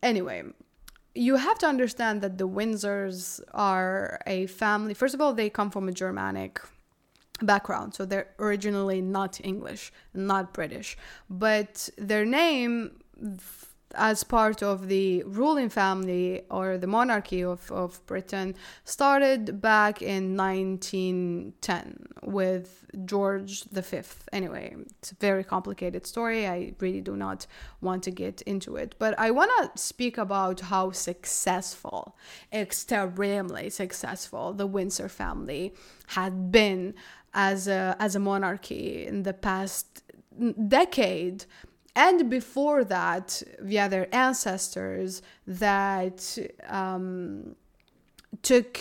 anyway, 0.03 0.43
you 1.15 1.37
have 1.37 1.59
to 1.59 1.67
understand 1.67 2.21
that 2.23 2.39
the 2.39 2.49
Windsors 2.49 3.41
are 3.55 4.21
a 4.27 4.47
family. 4.47 4.95
First 4.95 5.15
of 5.15 5.21
all, 5.21 5.33
they 5.33 5.49
come 5.49 5.71
from 5.71 5.89
a 5.89 5.93
Germanic 5.93 6.61
background, 7.43 7.95
so 7.95 8.05
they're 8.05 8.29
originally 8.39 9.01
not 9.01 9.41
English, 9.43 9.93
not 10.15 10.53
British, 10.53 10.97
but 11.29 11.89
their 11.97 12.25
name 12.25 12.99
as 13.95 14.25
part 14.25 14.63
of 14.63 14.89
the 14.89 15.23
ruling 15.25 15.69
family 15.69 16.43
or 16.51 16.77
the 16.77 16.87
monarchy 16.87 17.43
of, 17.43 17.71
of 17.71 18.05
Britain 18.07 18.55
started 18.85 19.61
back 19.61 20.03
in 20.03 20.37
1910 20.37 22.07
with 22.23 22.85
George 23.05 23.65
V. 23.65 24.01
Anyway, 24.33 24.75
it's 24.99 25.13
a 25.13 25.15
very 25.17 25.45
complicated 25.45 26.07
story. 26.07 26.47
I 26.47 26.75
really 26.81 27.01
do 27.01 27.17
not 27.17 27.47
want 27.81 28.03
to 28.05 28.11
get 28.11 28.43
into 28.43 28.77
it. 28.77 28.95
But 28.99 29.19
I 29.19 29.31
want 29.31 29.51
to 29.75 29.81
speak 29.81 30.19
about 30.19 30.61
how 30.61 30.91
successful, 30.91 32.17
extremely 32.53 33.71
successful, 33.71 34.53
the 34.53 34.67
Windsor 34.67 35.09
family 35.09 35.75
had 36.09 36.51
been 36.51 36.95
as 37.35 37.69
a, 37.69 37.97
as 38.01 38.17
a 38.17 38.21
monarchy 38.21 39.07
in 39.07 39.23
the 39.23 39.35
past 39.35 40.03
decade 40.69 41.45
and 41.96 42.30
before 42.30 42.84
that 42.84 43.44
via 43.60 43.90
their 43.90 44.08
ancestors 44.16 45.22
that 45.46 46.38
um, 46.68 47.56
took 48.42 48.80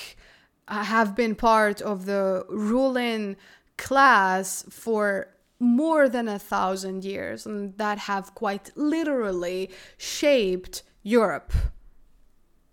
uh, 0.69 0.85
have 0.85 1.17
been 1.17 1.35
part 1.35 1.83
of 1.83 2.07
the 2.07 2.45
ruling 2.49 3.37
class 3.77 4.65
for 4.71 5.29
more 5.59 6.09
than 6.09 6.29
a 6.29 6.39
thousand 6.39 7.05
years 7.05 7.45
and 7.47 7.77
that 7.77 7.99
have 7.99 8.35
quite 8.35 8.71
literally 8.77 9.71
shaped 9.99 10.83
Europe 11.03 11.53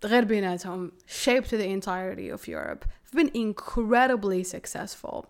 غير 0.02 0.24
بيناتهم 0.24 0.92
shaped 1.06 1.50
the 1.50 1.66
entirety 1.66 2.28
of 2.28 2.46
Europe 2.46 2.84
have 3.04 3.12
been 3.12 3.30
incredibly 3.34 4.44
successful 4.44 5.26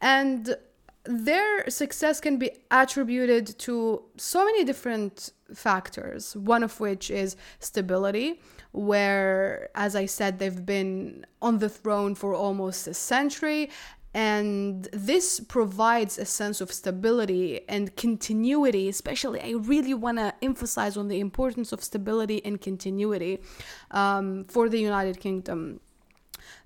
and 0.00 0.56
their 1.05 1.69
success 1.69 2.19
can 2.21 2.37
be 2.37 2.51
attributed 2.71 3.59
to 3.59 4.03
so 4.17 4.45
many 4.45 4.63
different 4.63 5.31
factors, 5.53 6.35
one 6.35 6.63
of 6.63 6.79
which 6.79 7.11
is 7.11 7.35
stability, 7.59 8.39
where, 8.71 9.69
as 9.75 9.95
I 9.95 10.05
said, 10.05 10.39
they've 10.39 10.65
been 10.65 11.25
on 11.41 11.59
the 11.59 11.69
throne 11.69 12.15
for 12.15 12.33
almost 12.33 12.87
a 12.87 12.93
century. 12.93 13.69
And 14.15 14.87
this 14.93 15.39
provides 15.39 16.19
a 16.19 16.25
sense 16.25 16.61
of 16.61 16.71
stability 16.71 17.67
and 17.67 17.95
continuity, 17.95 18.87
especially. 18.87 19.41
I 19.41 19.53
really 19.57 19.95
want 19.95 20.19
to 20.19 20.33
emphasize 20.41 20.95
on 20.97 21.07
the 21.07 21.19
importance 21.19 21.71
of 21.71 21.83
stability 21.83 22.45
and 22.45 22.61
continuity 22.61 23.39
um, 23.89 24.45
for 24.45 24.69
the 24.69 24.79
United 24.79 25.19
Kingdom 25.19 25.79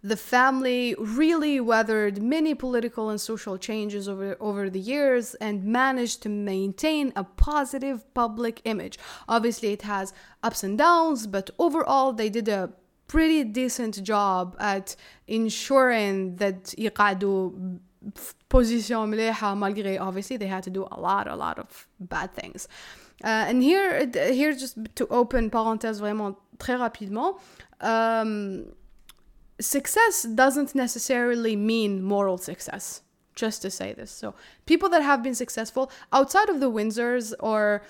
the 0.02 0.16
family 0.16 0.96
really 0.98 1.61
weathered 1.61 2.20
many 2.20 2.54
political 2.54 3.08
and 3.08 3.20
social 3.20 3.56
changes 3.56 4.08
over, 4.08 4.37
over 4.40 4.68
the 4.68 4.80
years 4.80 5.35
and 5.37 5.64
managed 5.64 6.22
to 6.22 6.28
maintain 6.28 7.12
a 7.14 7.22
positive 7.22 8.12
public 8.12 8.61
image. 8.64 8.98
Obviously, 9.28 9.72
it 9.72 9.82
has 9.82 10.12
ups 10.42 10.64
and 10.64 10.76
downs, 10.76 11.26
but 11.26 11.50
overall, 11.58 12.12
they 12.12 12.28
did 12.28 12.48
a 12.48 12.72
pretty 13.06 13.44
decent 13.44 14.02
job 14.02 14.56
at 14.58 14.96
ensuring 15.28 16.37
that 16.37 16.74
يقعدوا 16.78 17.78
position 18.48 19.11
مليحة 19.11 19.54
malgré 19.54 20.00
obviously 20.00 20.37
they 20.37 20.46
had 20.46 20.62
to 20.62 20.70
do 20.70 20.88
a 20.90 20.98
lot 20.98 21.28
a 21.28 21.37
lot 21.37 21.58
of 21.58 21.87
bad 22.00 22.32
things 22.32 22.66
uh, 23.22 23.44
and 23.48 23.62
here 23.62 24.11
here 24.32 24.52
just 24.52 24.76
to 24.94 25.06
open 25.08 25.50
parenthèse 25.50 26.00
vraiment 26.00 26.37
très 26.58 26.76
rapidement 26.80 27.37
um, 27.80 28.64
success 29.59 30.23
doesn't 30.23 30.75
necessarily 30.75 31.55
mean 31.55 32.03
moral 32.03 32.37
success 32.37 33.01
just 33.35 33.61
to 33.61 33.69
say 33.69 33.93
this 33.93 34.11
so 34.11 34.33
people 34.65 34.89
that 34.89 35.01
have 35.01 35.21
been 35.21 35.35
successful 35.35 35.91
outside 36.11 36.49
of 36.49 36.59
the 36.59 36.71
windsors 36.71 37.33
or 37.39 37.83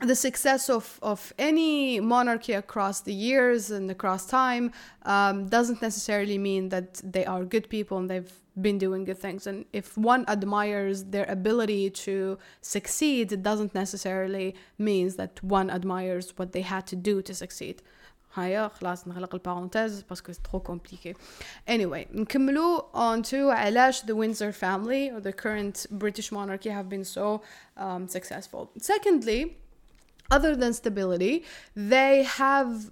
the 0.00 0.14
success 0.14 0.70
of, 0.70 0.98
of 1.02 1.32
any 1.38 1.98
monarchy 1.98 2.52
across 2.52 3.00
the 3.00 3.12
years 3.12 3.70
and 3.70 3.90
across 3.90 4.26
time 4.26 4.70
um, 5.02 5.48
doesn't 5.48 5.82
necessarily 5.82 6.38
mean 6.38 6.68
that 6.68 7.00
they 7.02 7.24
are 7.24 7.44
good 7.44 7.68
people 7.68 7.98
and 7.98 8.08
they've 8.08 8.32
been 8.60 8.78
doing 8.78 9.04
good 9.04 9.18
things. 9.18 9.46
And 9.46 9.64
if 9.72 9.96
one 9.96 10.24
admires 10.28 11.04
their 11.04 11.24
ability 11.28 11.90
to 11.90 12.38
succeed, 12.60 13.32
it 13.32 13.42
doesn't 13.42 13.74
necessarily 13.74 14.54
means 14.78 15.16
that 15.16 15.42
one 15.42 15.70
admires 15.70 16.32
what 16.36 16.52
they 16.52 16.62
had 16.62 16.86
to 16.88 16.96
do 16.96 17.22
to 17.22 17.34
succeed. 17.34 17.82
هيا 18.37 18.67
خلاص 18.67 19.07
نغلق 19.07 19.35
البارونتيز 19.35 20.01
باسكو 20.01 20.31
سي 20.31 20.41
ترو 20.43 20.59
كومبليكي 20.59 21.13
anyway 21.69 22.15
نكملو 22.15 22.79
on 22.93 23.23
to 23.29 23.33
علاش 23.33 24.01
the 24.01 24.15
Windsor 24.15 24.51
family 24.51 25.11
or 25.11 25.19
the 25.21 25.33
current 25.33 25.85
British 25.91 26.31
monarchy 26.31 26.69
have 26.69 26.89
been 26.89 27.03
so 27.03 27.41
um, 27.77 28.07
successful 28.07 28.71
secondly 28.77 29.57
other 30.31 30.55
than 30.55 30.73
stability 30.73 31.43
they 31.75 32.23
have 32.23 32.91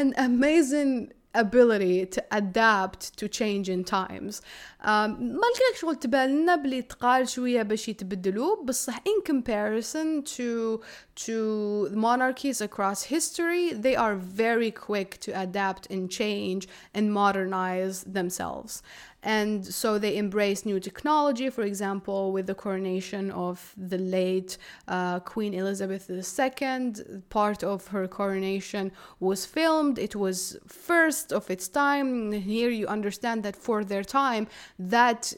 an 0.00 0.14
amazing 0.16 1.12
ability 1.34 2.06
to 2.06 2.24
adapt 2.30 3.16
to 3.18 3.28
change 3.28 3.68
in 3.68 3.84
times 3.84 4.40
مالك 4.84 5.76
شغل 5.80 5.96
تبان 5.96 6.42
لنا 6.42 6.56
بلي 6.56 6.82
تقال 6.82 7.28
شويه 7.28 7.62
باش 7.62 7.88
يتبدلوا 7.88 8.64
بصح 8.64 8.96
in 8.96 9.32
comparison 9.32 10.22
to 10.22 10.80
to 11.16 11.88
monarchies 11.94 12.60
across 12.60 13.02
history 13.02 13.72
they 13.72 13.96
are 13.96 14.14
very 14.14 14.70
quick 14.70 15.18
to 15.20 15.40
adapt 15.40 15.90
and 15.90 16.10
change 16.10 16.68
and 16.94 17.12
modernize 17.12 18.04
themselves 18.04 18.82
and 19.23 19.65
so 19.65 19.99
they 19.99 20.17
embrace 20.17 20.65
new 20.65 20.79
technology 20.79 21.49
for 21.49 21.63
example 21.63 22.31
with 22.31 22.47
the 22.47 22.55
coronation 22.55 23.31
of 23.31 23.73
the 23.77 23.97
late 23.97 24.57
uh, 24.87 25.19
queen 25.19 25.53
elizabeth 25.53 26.09
ii 26.09 26.93
part 27.29 27.63
of 27.63 27.87
her 27.87 28.07
coronation 28.07 28.91
was 29.19 29.45
filmed. 29.45 29.97
It 29.97 30.15
was 30.15 30.57
first 30.67 31.31
of 31.31 31.49
its 31.49 31.67
time. 31.67 32.31
Here 32.31 32.69
you 32.69 32.87
understand 32.87 33.43
that 33.43 33.55
for 33.55 33.83
their 33.83 34.03
time 34.03 34.47
that 34.77 35.33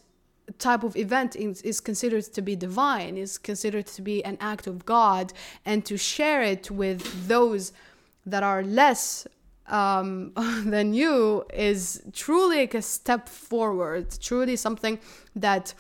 type 0.60 0.84
of 0.84 0.96
event 0.96 1.36
is, 1.36 1.62
is, 1.62 1.80
considered 1.80 2.24
to 2.24 2.42
be 2.42 2.56
divine, 2.56 3.18
is 3.18 3.38
considered 3.38 3.88
to 3.88 4.02
be 4.02 4.24
an 4.26 4.38
act 4.42 4.68
of 4.68 4.86
God, 4.86 5.32
and 5.66 5.86
to 5.86 5.98
share 5.98 6.42
it 6.42 6.70
with 6.70 7.28
those 7.28 7.72
that 8.26 8.44
are 8.44 8.62
less 8.62 9.28
um, 9.72 10.34
than 10.66 10.94
you 10.94 11.46
is 11.54 12.04
truly 12.14 12.58
like 12.58 12.76
a 12.76 12.82
step 12.82 13.28
forward, 13.28 14.16
truly 14.20 14.56
something 14.56 15.00
that 15.36 15.74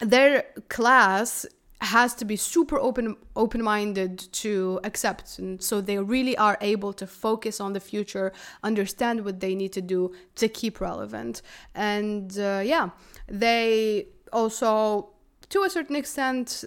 their 0.00 0.44
class 0.68 1.46
has 1.80 2.12
to 2.12 2.24
be 2.24 2.34
super 2.34 2.76
open 2.78 3.16
open 3.36 3.62
minded 3.62 4.18
to 4.32 4.80
accept. 4.82 5.38
And 5.38 5.62
so 5.62 5.80
they 5.80 5.98
really 5.98 6.36
are 6.36 6.58
able 6.60 6.92
to 6.94 7.06
focus 7.06 7.60
on 7.60 7.72
the 7.72 7.80
future 7.80 8.32
understand 8.64 9.24
what 9.24 9.40
they 9.40 9.54
need 9.54 9.72
to 9.72 9.80
do 9.80 10.12
to 10.36 10.48
keep 10.48 10.80
relevant. 10.80 11.42
And 11.74 12.36
uh, 12.38 12.62
yeah 12.64 12.90
they 13.28 14.08
also 14.32 15.10
to 15.50 15.62
a 15.62 15.70
certain 15.70 15.96
extent 15.96 16.64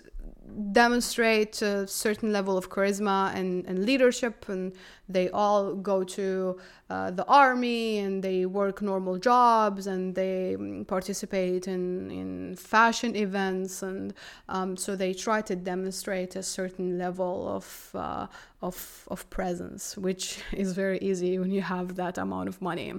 demonstrate 0.72 1.62
a 1.62 1.88
certain 1.88 2.32
level 2.32 2.58
of 2.58 2.70
charisma 2.70 3.34
and, 3.36 3.66
and 3.66 3.86
leadership 3.86 4.48
and 4.50 4.74
they 5.08 5.30
all 5.30 5.76
go 5.76 6.04
to 6.04 6.58
uh, 6.90 7.12
the 7.12 7.26
army 7.26 8.00
and 8.00 8.24
they 8.24 8.46
work 8.46 8.82
normal 8.82 9.18
jobs 9.18 9.88
and 9.88 10.16
they 10.16 10.56
mm, 10.58 10.86
participate 10.88 11.68
in, 11.68 12.10
in 12.12 12.56
fashion 12.56 13.16
events 13.16 13.84
and 13.84 14.14
um, 14.50 14.78
so 14.78 14.96
they 14.96 15.14
try 15.14 15.42
to 15.42 15.56
demonstrate 15.56 16.36
a 16.36 16.44
certain 16.44 16.98
level 16.98 17.48
of, 17.48 17.90
uh, 17.94 18.28
of, 18.62 19.08
of 19.10 19.30
presence 19.30 19.98
which 19.98 20.42
is 20.54 20.74
very 20.74 21.00
easy 21.00 21.40
when 21.40 21.52
you 21.52 21.62
have 21.62 21.96
that 21.96 22.18
amount 22.18 22.48
of 22.48 22.62
money 22.62 22.94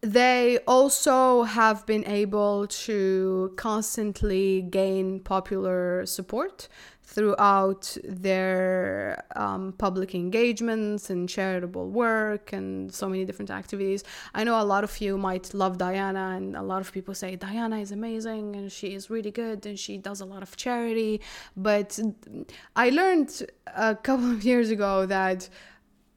they 0.00 0.58
also 0.66 1.42
have 1.42 1.84
been 1.86 2.06
able 2.06 2.66
to 2.68 3.52
constantly 3.56 4.62
gain 4.62 5.20
popular 5.20 6.06
support 6.06 6.68
throughout 7.02 7.96
their 8.04 9.24
um, 9.34 9.72
public 9.78 10.14
engagements 10.14 11.08
and 11.08 11.26
charitable 11.28 11.88
work 11.88 12.52
and 12.52 12.94
so 12.94 13.08
many 13.08 13.24
different 13.24 13.50
activities. 13.50 14.04
I 14.34 14.44
know 14.44 14.60
a 14.60 14.62
lot 14.62 14.84
of 14.84 15.00
you 15.00 15.16
might 15.16 15.52
love 15.54 15.78
Diana, 15.78 16.34
and 16.36 16.54
a 16.54 16.62
lot 16.62 16.82
of 16.82 16.92
people 16.92 17.14
say 17.14 17.34
Diana 17.34 17.78
is 17.78 17.92
amazing 17.92 18.54
and 18.56 18.70
she 18.70 18.94
is 18.94 19.08
really 19.08 19.30
good 19.30 19.64
and 19.64 19.78
she 19.78 19.96
does 19.96 20.20
a 20.20 20.26
lot 20.26 20.42
of 20.42 20.54
charity. 20.56 21.22
But 21.56 21.98
I 22.76 22.90
learned 22.90 23.46
a 23.74 23.96
couple 23.96 24.30
of 24.30 24.44
years 24.44 24.68
ago 24.70 25.06
that 25.06 25.48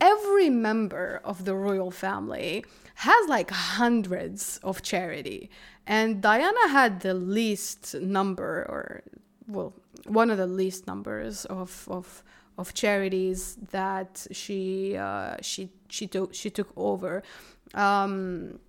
every 0.02 0.50
member 0.50 1.22
of 1.24 1.46
the 1.46 1.56
royal 1.56 1.92
family 1.92 2.66
has 3.02 3.28
like 3.28 3.50
hundreds 3.50 4.60
of 4.64 4.84
charity. 4.84 5.50
And 5.88 6.22
diana 6.22 6.68
had 6.70 7.00
the 7.00 7.16
least 7.16 7.96
number 7.96 8.64
or 8.70 9.02
well 9.48 9.74
one 10.06 10.30
of 10.30 10.38
the 10.38 10.46
least 10.46 10.86
numbers 10.86 11.46
of 11.46 11.88
of 11.90 12.24
of 12.60 12.76
charities 12.76 13.58
that 13.72 14.28
she 14.32 14.96
uh, 14.98 15.36
she 15.42 15.72
she 15.90 16.06
took 16.06 16.34
she 16.34 16.50
took 16.52 16.72
over. 16.78 17.24
Um, 17.74 18.60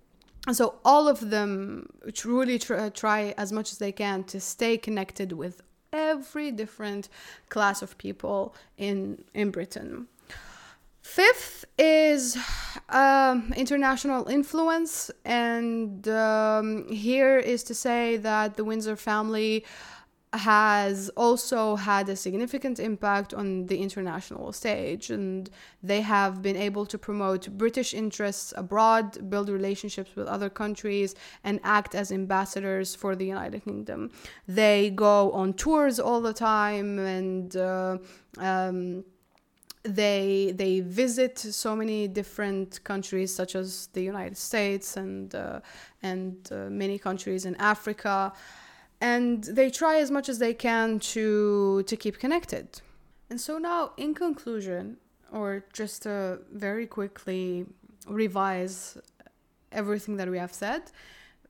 so 0.51 0.75
all 0.83 1.07
of 1.07 1.29
them 1.29 1.89
truly 2.13 2.57
try, 2.57 2.89
try 2.89 3.35
as 3.37 3.51
much 3.51 3.71
as 3.71 3.77
they 3.77 3.91
can 3.91 4.23
to 4.25 4.39
stay 4.39 4.77
connected 4.77 5.31
with 5.31 5.61
every 5.93 6.51
different 6.51 7.07
class 7.49 7.83
of 7.83 7.97
people 7.99 8.55
in 8.77 9.23
in 9.35 9.51
Britain 9.51 10.07
Fifth 11.03 11.65
is 11.77 12.37
um, 12.87 13.53
international 13.57 14.27
influence, 14.29 15.11
and 15.25 16.07
um, 16.07 16.87
here 16.87 17.37
is 17.37 17.61
to 17.65 17.75
say 17.75 18.15
that 18.17 18.55
the 18.55 18.63
Windsor 18.63 18.95
family 18.95 19.65
has 20.31 21.09
also 21.09 21.75
had 21.75 22.09
a 22.09 22.15
significant 22.15 22.79
impact 22.79 23.33
on 23.33 23.67
the 23.67 23.77
international 23.77 24.51
stage 24.51 25.11
and 25.11 25.49
they 25.83 26.01
have 26.01 26.41
been 26.41 26.55
able 26.55 26.87
to 26.87 26.97
promote 26.97 27.55
British 27.55 27.93
interests 27.93 28.51
abroad, 28.57 29.29
build 29.29 29.47
relationships 29.49 30.15
with 30.15 30.25
other 30.27 30.49
countries, 30.49 31.13
and 31.43 31.59
act 31.63 31.93
as 31.93 32.11
ambassadors 32.11 32.95
for 32.95 33.15
the 33.15 33.25
United 33.25 33.63
Kingdom. 33.63 34.09
They 34.47 34.89
go 34.89 35.31
on 35.33 35.53
tours 35.53 35.99
all 35.99 36.21
the 36.21 36.33
time 36.33 36.97
and 36.97 37.55
uh, 37.55 37.97
um, 38.39 39.03
they 39.83 40.53
they 40.55 40.79
visit 40.79 41.37
so 41.37 41.75
many 41.75 42.07
different 42.07 42.83
countries 42.83 43.33
such 43.35 43.55
as 43.55 43.87
the 43.93 44.01
United 44.01 44.37
States 44.37 44.97
and 44.97 45.35
uh, 45.35 45.59
and 46.01 46.35
uh, 46.51 46.69
many 46.69 46.97
countries 46.97 47.45
in 47.45 47.55
Africa. 47.57 48.33
And 49.01 49.43
they 49.43 49.69
try 49.69 49.97
as 49.97 50.09
much 50.09 50.29
as 50.29 50.39
they 50.39 50.53
can 50.53 50.99
to 50.99 51.83
to 51.83 51.97
keep 51.97 52.19
connected. 52.19 52.81
And 53.29 53.39
so 53.39 53.57
now 53.57 53.91
in 53.97 54.13
conclusion 54.13 54.97
or 55.31 55.65
just 55.73 56.03
to 56.03 56.39
very 56.53 56.85
quickly 56.85 57.65
revise 58.07 58.97
everything 59.71 60.17
that 60.17 60.29
we 60.29 60.37
have 60.37 60.53
said 60.53 60.83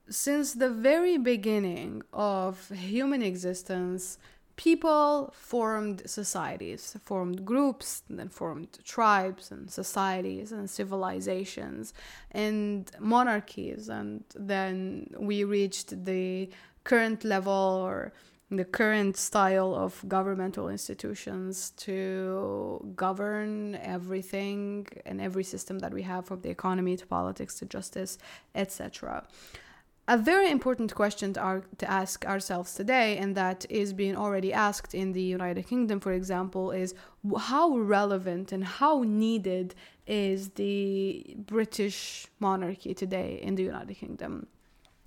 since 0.08 0.52
the 0.54 0.68
very 0.68 1.16
beginning 1.16 2.02
of 2.12 2.70
human 2.70 3.22
existence 3.22 4.18
people 4.56 5.32
formed 5.36 6.02
societies, 6.06 6.96
formed 7.04 7.44
groups, 7.44 8.02
and 8.08 8.18
then 8.18 8.28
formed 8.28 8.78
tribes 8.84 9.50
and 9.50 9.70
societies 9.70 10.52
and 10.52 10.68
civilizations 10.70 11.92
and 12.30 12.90
monarchies. 12.98 13.88
And 13.88 14.24
then 14.34 15.08
we 15.18 15.44
reached 15.44 16.04
the 16.04 16.50
current 16.84 17.24
level 17.24 17.52
or 17.52 18.12
the 18.50 18.64
current 18.64 19.16
style 19.16 19.74
of 19.74 20.04
governmental 20.06 20.68
institutions 20.68 21.70
to 21.70 22.92
govern 22.94 23.74
everything 23.76 24.86
and 25.06 25.20
every 25.20 25.42
system 25.42 25.80
that 25.80 25.92
we 25.92 26.02
have 26.02 26.26
from 26.26 26.40
the 26.42 26.50
economy 26.50 26.96
to 26.96 27.06
politics 27.06 27.58
to 27.58 27.64
justice, 27.64 28.18
etc 28.54 29.24
a 30.06 30.18
very 30.18 30.50
important 30.50 30.94
question 30.94 31.32
to, 31.32 31.40
our, 31.40 31.62
to, 31.78 31.90
ask 31.90 32.26
ourselves 32.26 32.74
today, 32.74 33.16
and 33.16 33.34
that 33.36 33.64
is 33.70 33.94
being 33.94 34.16
already 34.16 34.52
asked 34.52 34.94
in 34.94 35.12
the 35.12 35.22
United 35.22 35.66
Kingdom, 35.66 35.98
for 35.98 36.12
example, 36.12 36.70
is 36.70 36.94
how 37.38 37.76
relevant 37.78 38.52
and 38.52 38.64
how 38.64 39.02
needed 39.02 39.74
is 40.06 40.50
the 40.50 41.34
British 41.38 42.26
monarchy 42.38 42.92
today 42.92 43.40
in 43.42 43.54
the 43.54 43.62
United 43.62 43.94
Kingdom? 43.94 44.46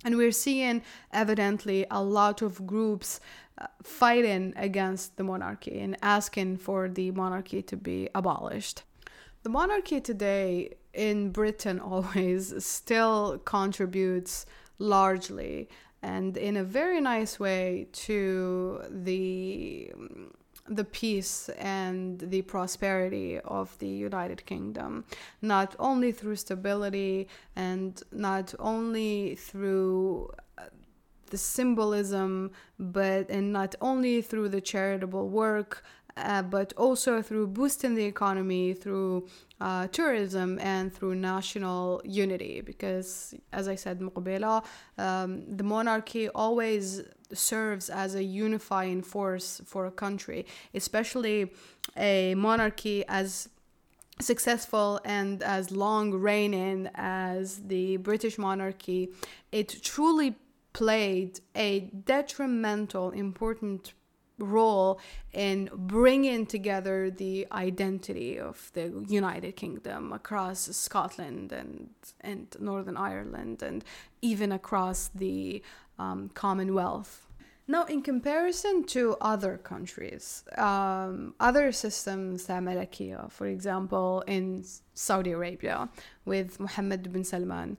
And 0.04 0.16
we're 0.16 0.32
seeing 0.32 0.82
evidently 1.12 1.86
a 1.90 2.02
lot 2.02 2.42
of 2.42 2.66
groups 2.66 3.20
uh, 3.58 3.66
fighting 3.82 4.52
against 4.56 5.16
the 5.16 5.24
monarchy 5.24 5.78
and 5.78 5.96
asking 6.02 6.56
for 6.56 6.88
the 6.88 7.12
monarchy 7.12 7.62
to 7.62 7.76
be 7.76 8.08
abolished. 8.14 8.82
The 9.44 9.50
monarchy 9.50 10.00
today 10.00 10.74
in 10.92 11.30
Britain 11.30 11.78
always 11.92 12.64
still 12.64 13.38
contributes 13.44 14.44
largely 14.78 15.68
and 16.02 16.36
in 16.36 16.56
a 16.56 16.64
very 16.64 17.00
nice 17.00 17.40
way 17.40 17.88
to 17.92 18.80
the 18.90 19.92
the 20.68 20.84
peace 20.84 21.48
and 21.58 22.20
the 22.20 22.42
prosperity 22.42 23.38
of 23.40 23.76
the 23.78 23.88
United 23.88 24.44
Kingdom, 24.44 25.04
not 25.40 25.74
only 25.78 26.12
through 26.12 26.36
stability 26.36 27.26
and 27.56 28.02
not 28.12 28.54
only 28.58 29.34
through 29.36 30.30
uh, 30.58 30.64
the 31.30 31.38
symbolism, 31.38 32.50
but 32.78 33.30
and 33.30 33.50
not 33.50 33.74
only 33.80 34.20
through 34.20 34.50
the 34.50 34.60
charitable 34.60 35.28
work 35.28 35.84
uh, 36.18 36.42
but 36.42 36.72
also 36.76 37.22
through 37.22 37.46
boosting 37.46 37.94
the 37.94 38.04
economy, 38.04 38.74
through 38.74 39.26
uh, 39.60 39.86
tourism, 39.88 40.58
and 40.60 40.92
through 40.94 41.14
national 41.14 42.00
unity. 42.04 42.60
Because, 42.60 43.34
as 43.52 43.68
I 43.68 43.74
said, 43.74 44.00
Muqbela, 44.00 44.64
um, 44.98 45.56
the 45.56 45.64
monarchy 45.64 46.28
always 46.28 47.02
serves 47.32 47.90
as 47.90 48.14
a 48.14 48.22
unifying 48.22 49.02
force 49.02 49.60
for 49.66 49.86
a 49.86 49.90
country, 49.90 50.46
especially 50.74 51.52
a 51.96 52.34
monarchy 52.34 53.04
as 53.08 53.48
successful 54.20 55.00
and 55.04 55.42
as 55.42 55.70
long 55.70 56.12
reigning 56.12 56.88
as 56.94 57.62
the 57.66 57.96
British 57.98 58.38
monarchy. 58.38 59.10
It 59.52 59.82
truly 59.82 60.36
played 60.72 61.40
a 61.54 61.80
detrimental, 61.80 63.10
important 63.10 63.92
role 64.38 65.00
in 65.32 65.68
bringing 65.74 66.46
together 66.46 67.10
the 67.10 67.46
identity 67.52 68.38
of 68.38 68.70
the 68.74 69.04
United 69.08 69.56
Kingdom 69.56 70.12
across 70.12 70.60
Scotland 70.76 71.52
and 71.52 71.90
and 72.20 72.56
Northern 72.60 72.96
Ireland 72.96 73.62
and 73.62 73.84
even 74.22 74.52
across 74.52 75.10
the 75.14 75.62
um, 75.98 76.30
Commonwealth. 76.34 77.28
Now, 77.70 77.84
in 77.84 78.00
comparison 78.00 78.84
to 78.84 79.16
other 79.20 79.58
countries, 79.58 80.42
um, 80.56 81.34
other 81.38 81.70
systems, 81.70 82.46
Malakia, 82.46 83.30
for 83.30 83.46
example, 83.46 84.24
in 84.26 84.64
Saudi 84.94 85.32
Arabia 85.32 85.90
with 86.24 86.58
Mohammed 86.58 87.12
bin 87.12 87.24
Salman, 87.24 87.76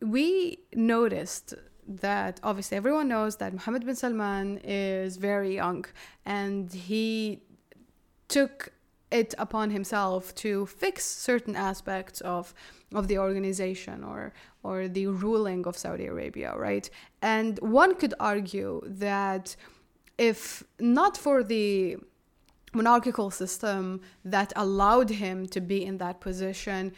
we 0.00 0.60
noticed 0.74 1.54
that 1.90 2.40
obviously 2.42 2.76
everyone 2.76 3.08
knows 3.08 3.36
that 3.36 3.52
Mohammed 3.52 3.84
bin 3.84 3.96
Salman 3.96 4.58
is 4.62 5.16
very 5.16 5.54
young 5.56 5.84
and 6.24 6.72
he 6.72 7.42
took 8.28 8.72
it 9.10 9.34
upon 9.38 9.70
himself 9.70 10.32
to 10.36 10.66
fix 10.66 11.04
certain 11.04 11.56
aspects 11.56 12.20
of 12.20 12.54
of 12.94 13.08
the 13.08 13.18
organization 13.18 14.04
or 14.04 14.32
or 14.62 14.88
the 14.88 15.06
ruling 15.06 15.66
of 15.66 15.76
Saudi 15.76 16.06
Arabia, 16.06 16.54
right? 16.56 16.88
And 17.22 17.58
one 17.60 17.94
could 17.96 18.14
argue 18.20 18.82
that 18.86 19.56
if 20.18 20.62
not 20.78 21.16
for 21.16 21.42
the 21.42 21.96
monarchical 22.73 23.31
system 23.31 24.01
that 24.23 24.51
allowed 24.55 25.09
him 25.09 25.47
to 25.47 25.61
be 25.61 25.85
in 25.85 25.97
that 25.97 26.19
position, 26.19 26.93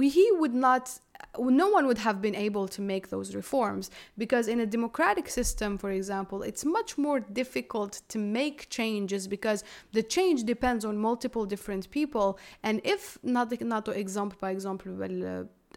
he 0.00 0.30
would 0.32 0.54
not 0.54 0.98
no 1.38 1.68
one 1.68 1.86
would 1.86 1.98
have 1.98 2.20
been 2.20 2.34
able 2.34 2.66
to 2.68 2.80
make 2.80 3.08
those 3.08 3.34
reforms 3.34 3.90
because 4.16 4.48
in 4.48 4.60
a 4.60 4.66
democratic 4.66 5.28
system 5.28 5.78
for 5.78 5.90
example 5.90 6.42
it's 6.42 6.64
much 6.64 6.96
more 6.98 7.20
difficult 7.20 8.00
to 8.08 8.18
make 8.18 8.68
changes 8.70 9.26
because 9.28 9.64
the 9.92 10.02
change 10.02 10.44
depends 10.44 10.84
on 10.84 10.96
multiple 10.96 11.44
different 11.46 11.90
people 11.90 12.38
and 12.62 12.80
if 12.84 13.18
not 13.22 13.48
not 13.62 13.88
example 13.88 14.38
by 14.40 14.50
example 14.50 14.92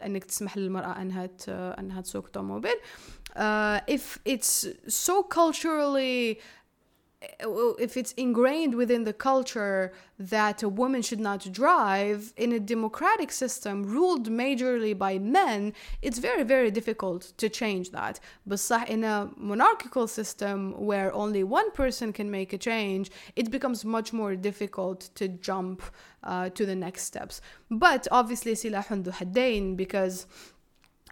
انك 0.06 0.24
تسمح 0.24 0.58
للمراه 0.58 1.02
انها 1.02 1.30
انها 1.48 2.02
تسوق 2.02 2.30
طوموبيل 2.30 2.76
uh, 3.36 3.80
if 3.88 4.20
it's 4.26 4.68
so 4.88 5.24
culturally 5.24 6.40
Eh, 7.25 7.47
if 7.79 7.97
it's 7.97 8.13
ingrained 8.13 8.75
within 8.75 9.05
the 9.05 9.13
culture 9.13 9.93
that 10.19 10.63
a 10.63 10.69
woman 10.69 11.03
should 11.03 11.21
not 11.21 11.53
drive 11.53 12.33
in 12.37 12.53
a 12.53 12.61
democratic 12.61 13.33
system 13.33 13.83
ruled 13.83 14.29
majorly 14.29 14.97
by 14.97 15.19
men, 15.19 15.73
it's 16.03 16.19
very, 16.19 16.43
very 16.43 16.71
difficult 16.71 17.33
to 17.37 17.49
change 17.49 17.91
that. 17.91 18.21
But 18.47 18.61
in 18.89 19.05
a 19.05 19.31
monarchical 19.37 20.07
system 20.07 20.73
where 20.79 21.13
only 21.13 21.43
one 21.45 21.71
person 21.73 22.13
can 22.13 22.31
make 22.31 22.53
a 22.53 22.59
change, 22.59 23.11
it 23.37 23.51
becomes 23.51 23.85
much 23.85 24.13
more 24.13 24.37
difficult 24.37 25.11
to 25.17 25.29
jump 25.29 25.83
uh, 26.23 26.49
to 26.51 26.65
the 26.65 26.75
next 26.75 27.05
steps. 27.05 27.41
But 27.71 28.09
obviously, 28.11 28.53
Silahundu 28.53 29.13
Haddain, 29.13 29.77
because 29.77 30.27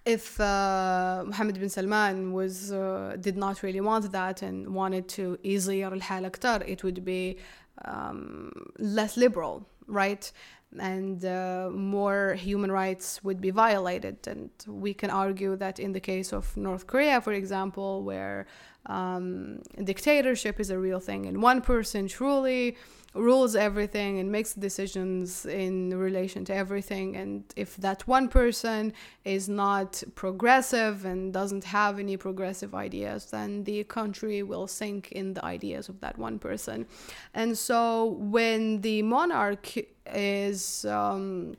if 0.06 0.40
uh, 0.40 1.24
Mohammed 1.26 1.60
bin 1.60 1.70
Salman 1.70 2.32
was 2.32 2.72
uh, 2.72 3.18
did 3.20 3.38
not 3.38 3.62
really 3.62 3.82
want 3.82 4.10
that 4.12 4.42
and 4.42 4.74
wanted 4.74 5.08
to 5.10 5.38
يصير 5.44 6.02
الحال 6.02 6.32
أكتر, 6.32 6.68
it 6.68 6.84
would 6.84 7.04
be 7.04 7.38
um, 7.84 8.52
less 8.80 9.18
liberal, 9.18 9.68
right? 9.88 10.32
And 10.80 11.24
uh, 11.24 11.70
more 11.72 12.36
human 12.36 12.72
rights 12.72 13.24
would 13.24 13.42
be 13.42 13.52
violated. 13.52 14.28
And 14.28 14.50
we 14.68 14.94
can 14.94 15.10
argue 15.10 15.56
that 15.58 15.80
in 15.80 15.94
the 15.94 16.00
case 16.00 16.34
of 16.34 16.56
North 16.58 16.88
Korea, 16.88 17.22
for 17.22 17.34
example, 17.34 18.04
where 18.04 18.46
um, 18.87 19.63
dictatorship 19.83 20.59
is 20.61 20.71
a 20.71 20.79
real 20.79 21.01
thing, 21.01 21.27
and 21.27 21.43
one 21.43 21.61
person 21.61 22.09
truly 22.09 22.77
rules 23.15 23.55
everything 23.55 24.19
and 24.19 24.33
makes 24.33 24.55
decisions 24.55 25.45
in 25.45 25.97
relation 25.97 26.45
to 26.47 26.55
everything. 26.55 27.15
And 27.17 27.45
if 27.57 27.77
that 27.77 28.07
one 28.09 28.29
person 28.29 28.93
is 29.25 29.49
not 29.49 30.03
progressive 30.15 31.05
and 31.05 31.33
doesn't 31.33 31.65
have 31.65 31.99
any 31.99 32.17
progressive 32.17 32.75
ideas, 32.75 33.27
then 33.27 33.65
the 33.65 33.85
country 33.85 34.43
will 34.43 34.67
sink 34.67 35.13
in 35.13 35.35
the 35.35 35.45
ideas 35.45 35.89
of 35.89 36.01
that 36.01 36.17
one 36.17 36.39
person. 36.39 36.87
And 37.35 37.57
so 37.57 38.17
when 38.19 38.81
the 38.81 39.03
monarch 39.03 39.75
is. 40.07 40.85
Um, 40.85 41.57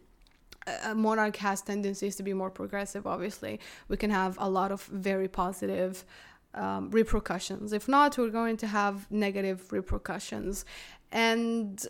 a 0.86 0.96
monarch 0.96 1.36
has 1.36 1.62
tendencies 1.62 2.16
to 2.16 2.24
be 2.24 2.34
more 2.34 2.50
progressive, 2.50 3.06
obviously. 3.06 3.60
We 3.90 3.98
can 3.98 4.10
have 4.10 4.38
a 4.40 4.50
lot 4.50 4.72
of 4.72 4.84
very 4.84 5.28
positive 5.28 6.06
um, 6.54 6.90
repercussions. 6.92 7.74
If 7.74 7.88
not, 7.88 8.18
we're 8.18 8.30
going 8.30 8.58
to 8.58 8.68
have 8.68 9.10
negative 9.12 9.72
repercussions. 9.72 10.66
And 11.12 11.86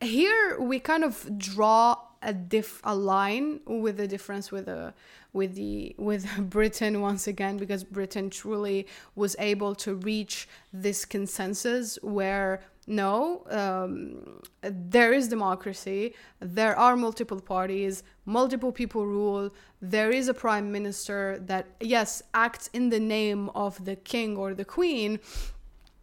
here 0.00 0.60
we 0.60 0.78
kind 0.80 1.04
of 1.04 1.38
draw 1.38 1.96
a 2.24 2.32
diff 2.32 2.80
a 2.84 2.94
line 2.94 3.60
with 3.66 3.96
the 3.96 4.08
difference 4.08 4.50
with 4.50 4.66
the 4.66 4.92
with 5.32 5.54
the 5.54 5.94
with 5.98 6.26
Britain 6.50 7.00
once 7.00 7.26
again 7.26 7.56
because 7.56 7.84
Britain 7.84 8.30
truly 8.30 8.86
was 9.14 9.36
able 9.38 9.74
to 9.74 9.94
reach 9.94 10.48
this 10.72 11.04
consensus 11.04 11.98
where 12.02 12.60
no 12.86 13.44
um, 13.50 14.40
there 14.62 15.12
is 15.12 15.28
democracy 15.28 16.14
there 16.40 16.76
are 16.78 16.96
multiple 16.96 17.40
parties 17.40 18.02
multiple 18.26 18.72
people 18.72 19.06
rule 19.06 19.50
there 19.80 20.10
is 20.10 20.28
a 20.28 20.34
prime 20.34 20.70
minister 20.70 21.38
that 21.40 21.66
yes 21.80 22.22
acts 22.34 22.68
in 22.72 22.90
the 22.90 23.00
name 23.00 23.48
of 23.50 23.84
the 23.84 23.96
king 23.96 24.36
or 24.36 24.54
the 24.54 24.64
queen 24.64 25.18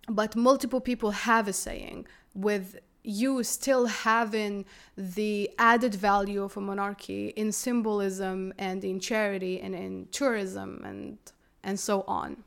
but 0.09 0.35
multiple 0.35 0.81
people 0.81 1.11
have 1.11 1.47
a 1.47 1.53
saying 1.53 2.05
with 2.33 2.79
you 3.03 3.43
still 3.43 3.85
having 3.85 4.65
the 4.95 5.49
added 5.57 5.95
value 5.95 6.43
of 6.43 6.55
a 6.57 6.61
monarchy 6.61 7.29
in 7.29 7.51
symbolism 7.51 8.53
and 8.57 8.83
in 8.83 8.99
charity 8.99 9.59
and 9.59 9.75
in 9.75 10.07
tourism 10.11 10.81
and 10.85 11.17
and 11.63 11.79
so 11.79 12.03
on. 12.07 12.43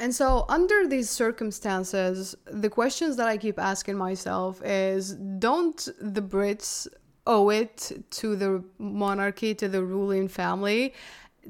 And 0.00 0.14
so 0.14 0.44
under 0.48 0.86
these 0.86 1.10
circumstances, 1.10 2.36
the 2.46 2.70
questions 2.70 3.16
that 3.16 3.26
I 3.26 3.36
keep 3.36 3.58
asking 3.58 3.96
myself 3.96 4.62
is 4.62 5.14
don't 5.14 5.88
the 6.00 6.22
Brits 6.22 6.86
owe 7.26 7.50
it 7.50 8.04
to 8.10 8.36
the 8.36 8.64
monarchy, 8.78 9.54
to 9.54 9.68
the 9.68 9.84
ruling 9.84 10.28
family 10.28 10.94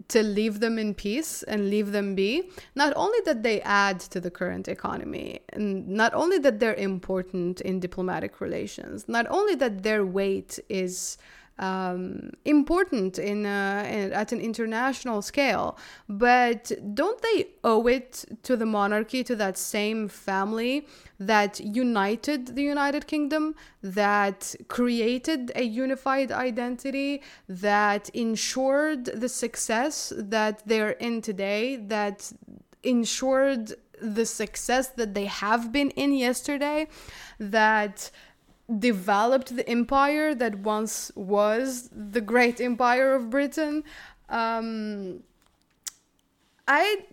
to 0.09 0.23
leave 0.23 0.61
them 0.61 0.79
in 0.79 0.95
peace 0.95 1.43
and 1.43 1.71
leave 1.71 1.93
them 1.93 2.15
be. 2.15 2.51
Not 2.75 2.93
only 2.97 3.19
that 3.25 3.43
they 3.43 3.61
add 3.63 4.01
to 4.01 4.21
the 4.21 4.31
current 4.31 4.69
economy, 4.69 5.41
and 5.53 5.89
not 5.89 6.15
only 6.15 6.39
that 6.39 6.61
they're 6.61 6.75
important 6.75 7.61
in 7.63 7.81
diplomatic 7.81 8.41
relations, 8.41 9.09
not 9.09 9.27
only 9.29 9.55
that 9.57 9.83
their 9.83 10.07
weight 10.07 10.59
is 10.69 11.19
um, 11.59 12.31
important 12.45 13.19
in, 13.19 13.47
uh, 13.47 13.87
in, 13.91 14.13
at 14.13 14.33
an 14.33 14.41
international 14.41 15.23
scale. 15.23 15.77
But 16.09 16.73
don't 16.95 17.21
they 17.23 17.49
owe 17.65 17.87
it 17.87 18.25
to 18.45 18.57
the 18.57 18.67
monarchy, 18.67 19.25
to 19.25 19.37
that 19.37 19.59
same 19.59 20.09
family 20.09 20.87
that 21.21 21.59
united 21.61 22.55
the 22.55 22.63
United 22.63 23.07
Kingdom, 23.07 23.55
that 23.83 24.55
created 24.69 25.53
a 25.55 25.63
unified 25.63 26.31
identity, 26.31 27.23
that 27.49 28.09
ensured 28.11 29.07
the 29.07 29.29
success 29.29 30.13
that 30.17 30.63
they're 30.67 30.91
in 30.91 31.21
today, 31.23 31.77
that 31.77 32.33
ensured 32.83 33.75
the 34.01 34.25
success 34.25 34.89
that 34.89 35.15
they 35.15 35.25
have 35.27 35.73
been 35.73 35.91
in 35.91 36.13
yesterday, 36.13 36.87
that 37.39 38.11
developed 38.77 39.57
the 39.57 39.69
empire 39.69 40.35
that 40.35 40.59
once 40.59 41.11
was 41.15 41.89
the 41.93 42.21
great 42.21 42.61
empire 42.61 43.15
of 43.15 43.31
Britain. 43.31 43.83
Um, 44.29 45.23
I 46.67 47.05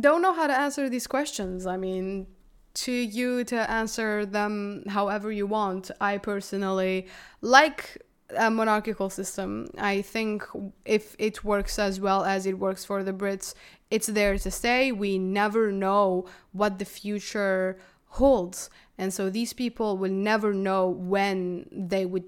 don't 0.00 0.22
know 0.22 0.32
how 0.32 0.46
to 0.46 0.58
answer 0.58 0.88
these 0.88 1.06
questions. 1.06 1.66
I 1.66 1.76
mean, 1.76 2.26
to 2.74 2.92
you 2.92 3.44
to 3.44 3.70
answer 3.70 4.26
them 4.26 4.84
however 4.88 5.30
you 5.30 5.46
want. 5.46 5.90
I 6.00 6.18
personally 6.18 7.06
like 7.40 8.02
a 8.36 8.50
monarchical 8.50 9.10
system. 9.10 9.68
I 9.78 10.02
think 10.02 10.42
if 10.84 11.14
it 11.18 11.44
works 11.44 11.78
as 11.78 12.00
well 12.00 12.24
as 12.24 12.46
it 12.46 12.58
works 12.58 12.84
for 12.84 13.04
the 13.04 13.12
Brits, 13.12 13.54
it's 13.90 14.06
there 14.06 14.38
to 14.38 14.50
stay. 14.50 14.90
We 14.90 15.18
never 15.18 15.70
know 15.70 16.26
what 16.52 16.78
the 16.78 16.84
future 16.84 17.78
holds 18.06 18.68
and 19.02 19.12
so 19.12 19.28
these 19.28 19.52
people 19.52 19.98
will 19.98 20.16
never 20.32 20.54
know 20.54 20.88
when 20.88 21.66
they 21.72 22.04
would 22.06 22.24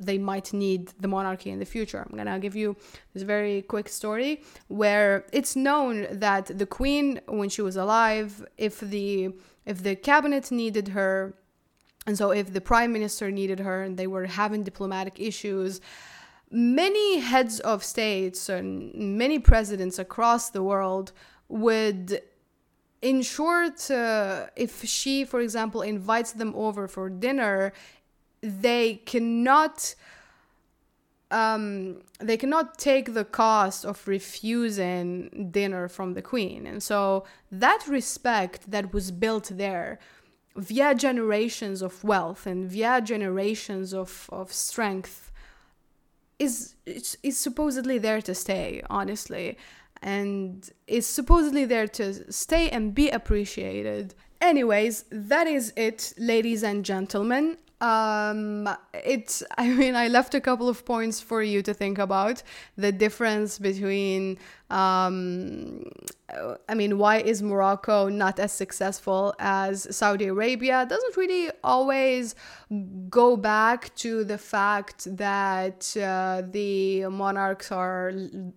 they 0.00 0.18
might 0.18 0.52
need 0.52 0.92
the 1.00 1.08
monarchy 1.08 1.50
in 1.50 1.58
the 1.58 1.70
future. 1.76 2.00
I'm 2.04 2.16
gonna 2.16 2.38
give 2.38 2.56
you 2.62 2.76
this 3.14 3.22
very 3.22 3.62
quick 3.62 3.88
story 3.88 4.42
where 4.68 5.26
it's 5.32 5.54
known 5.56 6.06
that 6.26 6.46
the 6.62 6.66
queen, 6.66 7.20
when 7.26 7.48
she 7.48 7.62
was 7.62 7.76
alive, 7.76 8.44
if 8.56 8.80
the 8.80 9.30
if 9.64 9.76
the 9.86 9.94
cabinet 10.10 10.50
needed 10.50 10.88
her, 10.88 11.34
and 12.06 12.16
so 12.20 12.26
if 12.40 12.52
the 12.52 12.60
prime 12.60 12.92
minister 12.92 13.30
needed 13.30 13.60
her, 13.60 13.78
and 13.84 13.96
they 13.96 14.08
were 14.14 14.26
having 14.26 14.62
diplomatic 14.64 15.20
issues, 15.30 15.80
many 16.50 17.20
heads 17.20 17.60
of 17.60 17.84
states 17.84 18.48
and 18.48 18.92
many 18.94 19.38
presidents 19.38 19.96
across 19.98 20.50
the 20.50 20.62
world 20.62 21.12
would 21.48 22.20
in 23.00 23.22
short, 23.22 23.90
uh, 23.90 24.46
if 24.56 24.84
she, 24.84 25.24
for 25.24 25.40
example, 25.40 25.82
invites 25.82 26.32
them 26.32 26.52
over 26.56 26.88
for 26.88 27.08
dinner, 27.08 27.72
they 28.42 28.96
cannot 29.06 29.94
um, 31.30 32.00
they 32.20 32.38
cannot 32.38 32.78
take 32.78 33.12
the 33.12 33.24
cost 33.24 33.84
of 33.84 34.08
refusing 34.08 35.50
dinner 35.50 35.86
from 35.86 36.14
the 36.14 36.22
queen. 36.22 36.66
And 36.66 36.82
so 36.82 37.24
that 37.52 37.84
respect 37.86 38.70
that 38.70 38.94
was 38.94 39.10
built 39.10 39.50
there 39.52 39.98
via 40.56 40.94
generations 40.94 41.82
of 41.82 42.02
wealth 42.02 42.46
and 42.46 42.70
via 42.70 43.02
generations 43.02 43.92
of, 43.92 44.30
of 44.32 44.50
strength 44.50 45.30
is, 46.38 46.76
is 46.86 47.38
supposedly 47.38 47.98
there 47.98 48.22
to 48.22 48.34
stay, 48.34 48.82
honestly 48.88 49.58
and 50.02 50.70
is 50.86 51.06
supposedly 51.06 51.64
there 51.64 51.88
to 51.88 52.32
stay 52.32 52.68
and 52.70 52.94
be 52.94 53.10
appreciated. 53.10 54.14
Anyways, 54.40 55.04
that 55.10 55.46
is 55.46 55.72
it, 55.76 56.14
ladies 56.18 56.62
and 56.62 56.84
gentlemen. 56.84 57.56
um 57.80 58.68
it's 58.92 59.44
i 59.58 59.68
mean 59.68 59.94
i 59.94 60.08
left 60.08 60.34
a 60.34 60.40
couple 60.40 60.68
of 60.68 60.84
points 60.84 61.20
for 61.20 61.40
you 61.42 61.62
to 61.62 61.72
think 61.72 61.96
about 61.98 62.42
the 62.76 62.90
difference 62.90 63.58
between 63.58 64.36
um 64.70 65.82
i 66.68 66.74
mean 66.74 66.98
why 66.98 67.16
is 67.16 67.42
morocco 67.42 68.08
not 68.08 68.38
as 68.38 68.52
successful 68.52 69.34
as 69.38 69.86
saudi 69.96 70.26
arabia? 70.26 70.86
Doesn't 70.86 71.16
really 71.16 71.50
always 71.64 72.34
go 73.08 73.36
back 73.36 73.94
to 73.96 74.24
the 74.24 74.36
fact 74.36 75.16
that 75.16 75.96
uh, 75.96 76.42
the 76.50 77.06
monarchs 77.06 77.72
are 77.72 78.12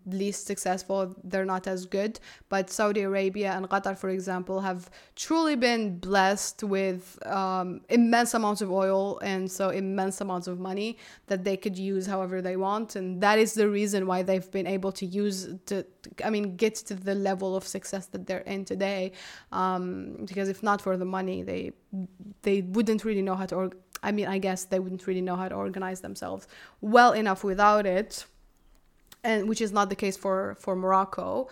least 0.05 0.47
successful. 0.47 1.15
They're 1.23 1.45
not 1.45 1.65
as 1.67 1.85
good. 1.85 2.19
But 2.49 2.69
saudi 2.69 3.01
arabia 3.01 3.53
and 3.53 3.69
qatar 3.69 3.97
for 3.97 4.09
example 4.09 4.59
have 4.61 4.89
truly 5.15 5.55
been 5.55 5.97
blessed 5.97 6.63
with 6.63 7.17
um, 7.25 7.81
immense 7.89 8.33
amounts 8.33 8.61
of 8.61 8.71
oil 8.71 9.19
and 9.19 9.49
so 9.49 9.69
immense 9.69 10.19
amounts 10.19 10.47
of 10.47 10.59
money 10.59 10.97
that 11.27 11.43
they 11.45 11.55
could 11.55 11.77
use 11.77 12.05
however 12.05 12.41
they 12.41 12.57
want. 12.57 12.95
And 12.97 13.21
that 13.21 13.39
is 13.39 13.53
the 13.53 13.69
reason 13.69 14.07
why 14.07 14.23
they've 14.23 14.51
been 14.51 14.67
able 14.67 14.91
to 14.93 15.05
use 15.05 15.47
to 15.67 15.85
i 16.23 16.29
mean 16.29 16.55
get 16.55 16.75
to 16.75 16.93
the 16.93 17.15
level 17.15 17.55
of 17.55 17.65
success 17.65 18.05
that 18.07 18.25
they're 18.27 18.39
in 18.39 18.65
today 18.65 19.11
um, 19.51 20.17
because 20.25 20.49
if 20.49 20.61
not 20.63 20.81
for 20.81 20.97
the 20.97 21.05
money 21.05 21.43
they 21.43 21.71
they 22.41 22.61
wouldn't 22.61 23.03
really 23.05 23.21
know 23.21 23.35
how 23.35 23.45
to 23.45 23.55
org- 23.55 23.77
i 24.03 24.11
mean 24.11 24.27
i 24.27 24.37
guess 24.37 24.65
they 24.65 24.79
wouldn't 24.79 25.05
really 25.07 25.21
know 25.21 25.35
how 25.35 25.47
to 25.47 25.55
organize 25.55 26.01
themselves 26.01 26.47
well 26.81 27.11
enough 27.13 27.43
without 27.43 27.85
it 27.85 28.25
and 29.23 29.47
which 29.47 29.61
is 29.61 29.71
not 29.71 29.89
the 29.89 29.95
case 29.95 30.17
for 30.17 30.55
for 30.59 30.75
morocco. 30.75 31.47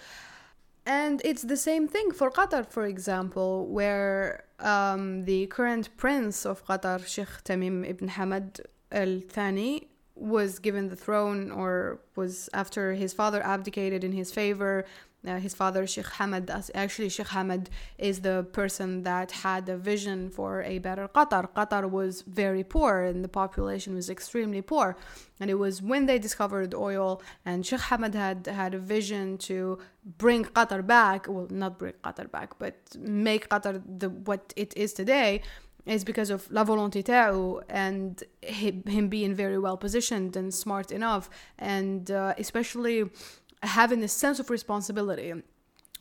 And 0.86 1.22
it's 1.24 1.44
the 1.44 1.58
same 1.58 1.88
thing 1.88 2.12
for 2.12 2.32
Qatar, 2.32 2.66
for 2.66 2.86
example, 2.86 3.68
where 3.68 4.46
um, 4.60 5.26
the 5.26 5.46
current 5.48 5.96
prince 5.98 6.46
of 6.46 6.66
Qatar, 6.66 7.06
Sheikh 7.06 7.44
Tamim 7.44 7.88
ibn 7.88 8.10
Hamad 8.10 8.62
al 8.92 9.22
Thani, 9.30 9.88
was 10.19 10.60
given 10.60 10.89
the 10.89 10.95
throne 10.95 11.51
or 11.51 11.99
was 12.15 12.49
after 12.53 12.93
his 12.93 13.13
father 13.13 13.41
abdicated 13.45 14.03
in 14.03 14.12
his 14.12 14.32
favor 14.32 14.86
uh, 15.27 15.38
his 15.38 15.53
father 15.53 15.86
Sheikh 15.86 16.05
Hamad 16.05 16.69
actually 16.73 17.10
Sheikh 17.10 17.27
Hamad 17.27 17.67
is 17.97 18.21
the 18.21 18.47
person 18.53 19.03
that 19.03 19.32
had 19.32 19.67
a 19.67 19.77
vision 19.77 20.29
for 20.29 20.63
a 20.63 20.79
better 20.79 21.10
Qatar. 21.10 21.49
Qatar 21.53 21.89
was 21.89 22.21
very 22.21 22.63
poor 22.63 23.01
and 23.01 23.23
the 23.23 23.27
population 23.27 23.95
was 23.95 24.10
extremely 24.10 24.62
poor. 24.62 24.95
And 25.41 25.49
it 25.49 25.55
was 25.55 25.82
when 25.82 26.05
they 26.05 26.19
discovered 26.19 26.73
oil 26.73 27.21
and 27.45 27.65
Sheikh 27.65 27.82
Hamad 27.82 28.13
had 28.13 28.47
had 28.47 28.73
a 28.73 28.79
vision 28.79 29.38
to 29.39 29.79
bring 30.05 30.45
Qatar 30.45 30.88
back 30.88 31.27
well 31.27 31.47
not 31.49 31.77
bring 31.77 31.93
Qatar 32.01 32.32
back 32.32 32.58
but 32.58 32.75
make 32.97 33.49
Qatar 33.49 33.82
the 33.86 34.10
what 34.10 34.53
it 34.55 34.73
is 34.77 34.93
today 34.93 35.41
is 35.86 36.04
because 36.04 36.30
of 36.30 36.50
La 36.52 36.63
Volonté 36.63 37.04
Tao 37.04 37.62
and 37.70 38.24
him 38.42 39.08
being 39.10 39.34
very 39.34 39.58
well 39.58 39.78
positioned 39.78 40.36
and 40.36 40.54
smart 40.54 40.92
enough 40.92 41.30
and 41.58 42.12
uh, 42.12 42.34
especially 42.38 43.10
having 43.63 44.04
a 44.04 44.08
sense 44.08 44.39
of 44.39 44.50
responsibility 44.50 45.34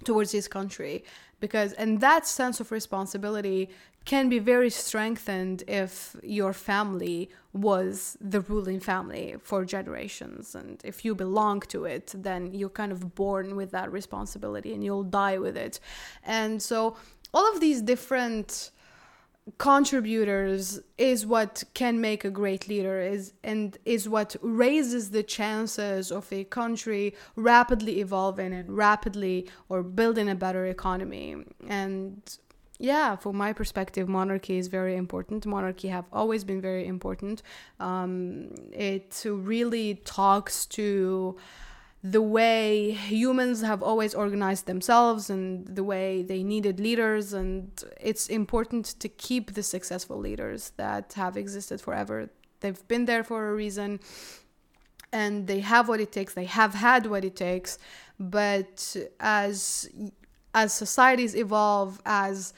towards 0.05 0.33
his 0.33 0.47
country 0.47 1.05
because 1.41 1.73
and 1.73 2.01
that 2.01 2.27
sense 2.27 2.61
of 2.61 2.71
responsibility 2.71 3.69
can 4.05 4.29
be 4.29 4.39
very 4.39 4.71
strengthened 4.71 5.63
if 5.69 6.17
your 6.23 6.53
family 6.53 7.29
was 7.53 8.17
the 8.21 8.41
ruling 8.43 8.81
family 8.81 9.35
for 9.43 9.65
generations 9.65 10.55
and 10.55 10.81
if 10.85 11.05
you 11.05 11.15
belong 11.15 11.61
to 11.61 11.85
it 11.85 12.15
then 12.17 12.55
you're 12.55 12.71
kind 12.71 12.93
of 12.93 13.15
born 13.15 13.57
with 13.57 13.71
that 13.71 13.91
responsibility 13.93 14.73
and 14.73 14.83
you'll 14.85 15.03
die 15.03 15.37
with 15.37 15.57
it. 15.57 15.79
And 16.25 16.63
so 16.63 16.97
all 17.35 17.53
of 17.53 17.61
these 17.61 17.83
different 17.83 18.71
contributors 19.57 20.81
is 20.99 21.25
what 21.25 21.65
can 21.75 22.01
make 22.01 22.25
a 22.25 22.31
great 22.31 22.69
leader 22.69 23.01
is 23.01 23.33
and 23.43 23.79
is 23.85 24.09
what 24.09 24.37
raises 24.43 25.11
the 25.11 25.23
chances 25.23 26.13
of 26.13 26.31
a 26.33 26.45
country 26.45 27.15
rapidly 27.37 28.01
evolving 28.01 28.53
and 28.53 28.77
rapidly 28.77 29.49
or 29.69 29.83
building 29.83 30.29
a 30.29 30.35
better 30.35 30.67
economy. 30.67 31.37
And 31.67 32.21
yeah 32.79 33.17
from 33.17 33.37
my 33.37 33.53
perspective 33.53 34.09
monarchy 34.09 34.59
is 34.59 34.69
very 34.69 34.97
important. 34.97 35.47
Monarchy 35.47 35.89
have 35.89 36.05
always 36.13 36.45
been 36.45 36.61
very 36.61 36.87
important. 36.87 37.43
Um, 37.81 38.51
it 38.73 39.23
really 39.25 39.97
talks 40.05 40.67
to 40.67 41.37
the 42.03 42.23
way 42.23 42.93
humans 42.93 43.61
have 43.63 43.83
always 43.83 44.15
organized 44.15 44.67
themselves 44.67 45.29
and 45.31 45.67
the 45.67 45.83
way 45.83 46.23
they 46.23 46.43
needed 46.45 46.79
leaders 46.79 47.33
and 47.33 47.85
it's 48.01 48.29
important 48.29 48.87
to 49.01 49.09
keep 49.09 49.55
the 49.55 49.63
successful 49.63 50.17
leaders 50.17 50.73
that 50.77 51.15
have 51.15 51.37
existed 51.37 51.81
forever. 51.81 52.31
They've 52.61 52.87
been 52.87 53.07
there 53.07 53.25
for 53.25 53.49
a 53.49 53.55
reason 53.55 53.99
and 55.13 55.47
they 55.49 55.61
have 55.61 55.89
what 55.89 56.01
it 56.01 56.13
takes. 56.13 56.35
They 56.35 56.45
have 56.45 56.75
had 56.75 57.07
what 57.07 57.25
it 57.25 57.35
takes. 57.35 57.79
But 58.21 58.97
as 59.19 59.89
as 60.55 60.73
societies 60.73 61.35
evolve 61.37 62.01
as 62.07 62.53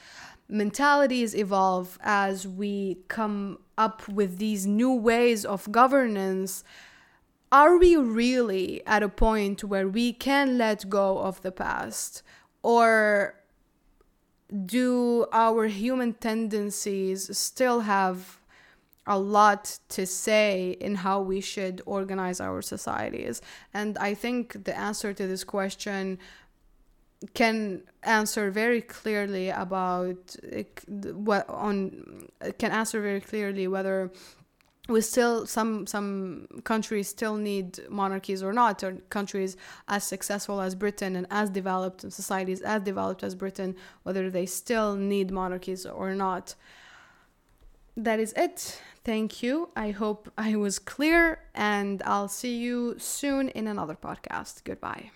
mentalities 0.47 1.35
evolve 1.35 1.97
as 2.01 2.47
we 2.47 2.97
come 3.07 3.57
up 3.77 4.07
with 4.07 4.37
these 4.37 4.65
new 4.65 4.93
ways 4.93 5.45
of 5.45 5.71
governance 5.71 6.63
are 7.51 7.77
we 7.77 7.95
really 7.95 8.85
at 8.85 9.03
a 9.03 9.09
point 9.09 9.63
where 9.63 9.87
we 9.87 10.13
can 10.13 10.57
let 10.57 10.89
go 10.89 11.19
of 11.19 11.41
the 11.41 11.51
past? 11.51 12.23
Or 12.63 13.35
do 14.65 15.25
our 15.31 15.67
human 15.67 16.13
tendencies 16.13 17.35
still 17.37 17.81
have 17.81 18.39
a 19.07 19.17
lot 19.17 19.79
to 19.89 20.05
say 20.05 20.77
in 20.79 20.95
how 20.95 21.21
we 21.21 21.41
should 21.41 21.81
organize 21.85 22.39
our 22.39 22.61
societies? 22.61 23.41
And 23.73 23.97
I 23.97 24.13
think 24.13 24.63
the 24.63 24.77
answer 24.77 25.13
to 25.13 25.27
this 25.27 25.43
question 25.43 26.19
can 27.33 27.83
answer 28.03 28.49
very 28.49 28.81
clearly 28.81 29.49
about 29.49 30.35
eh, 30.51 30.63
what 30.87 31.47
on 31.49 32.27
can 32.57 32.71
answer 32.71 32.99
very 32.99 33.21
clearly 33.21 33.67
whether 33.67 34.11
we 34.91 35.01
still 35.01 35.45
some 35.45 35.87
some 35.87 36.47
countries 36.63 37.07
still 37.07 37.35
need 37.35 37.79
monarchies 37.89 38.43
or 38.43 38.53
not 38.53 38.83
or 38.83 38.93
countries 39.09 39.57
as 39.87 40.03
successful 40.03 40.61
as 40.61 40.75
britain 40.75 41.15
and 41.15 41.27
as 41.29 41.49
developed 41.49 42.03
and 42.03 42.13
societies 42.13 42.61
as 42.61 42.81
developed 42.83 43.23
as 43.23 43.33
britain 43.35 43.75
whether 44.03 44.29
they 44.29 44.45
still 44.45 44.95
need 44.95 45.31
monarchies 45.31 45.85
or 45.85 46.13
not. 46.15 46.55
That 47.97 48.19
is 48.21 48.31
it. 48.37 48.81
Thank 49.03 49.43
you. 49.43 49.69
I 49.75 49.91
hope 49.91 50.31
i 50.37 50.55
was 50.55 50.79
clear 50.79 51.39
and 51.53 52.01
i'll 52.05 52.29
see 52.29 52.57
you 52.57 52.95
soon 52.97 53.49
in 53.49 53.67
another 53.67 53.95
podcast. 53.95 54.63
Goodbye 54.63 55.11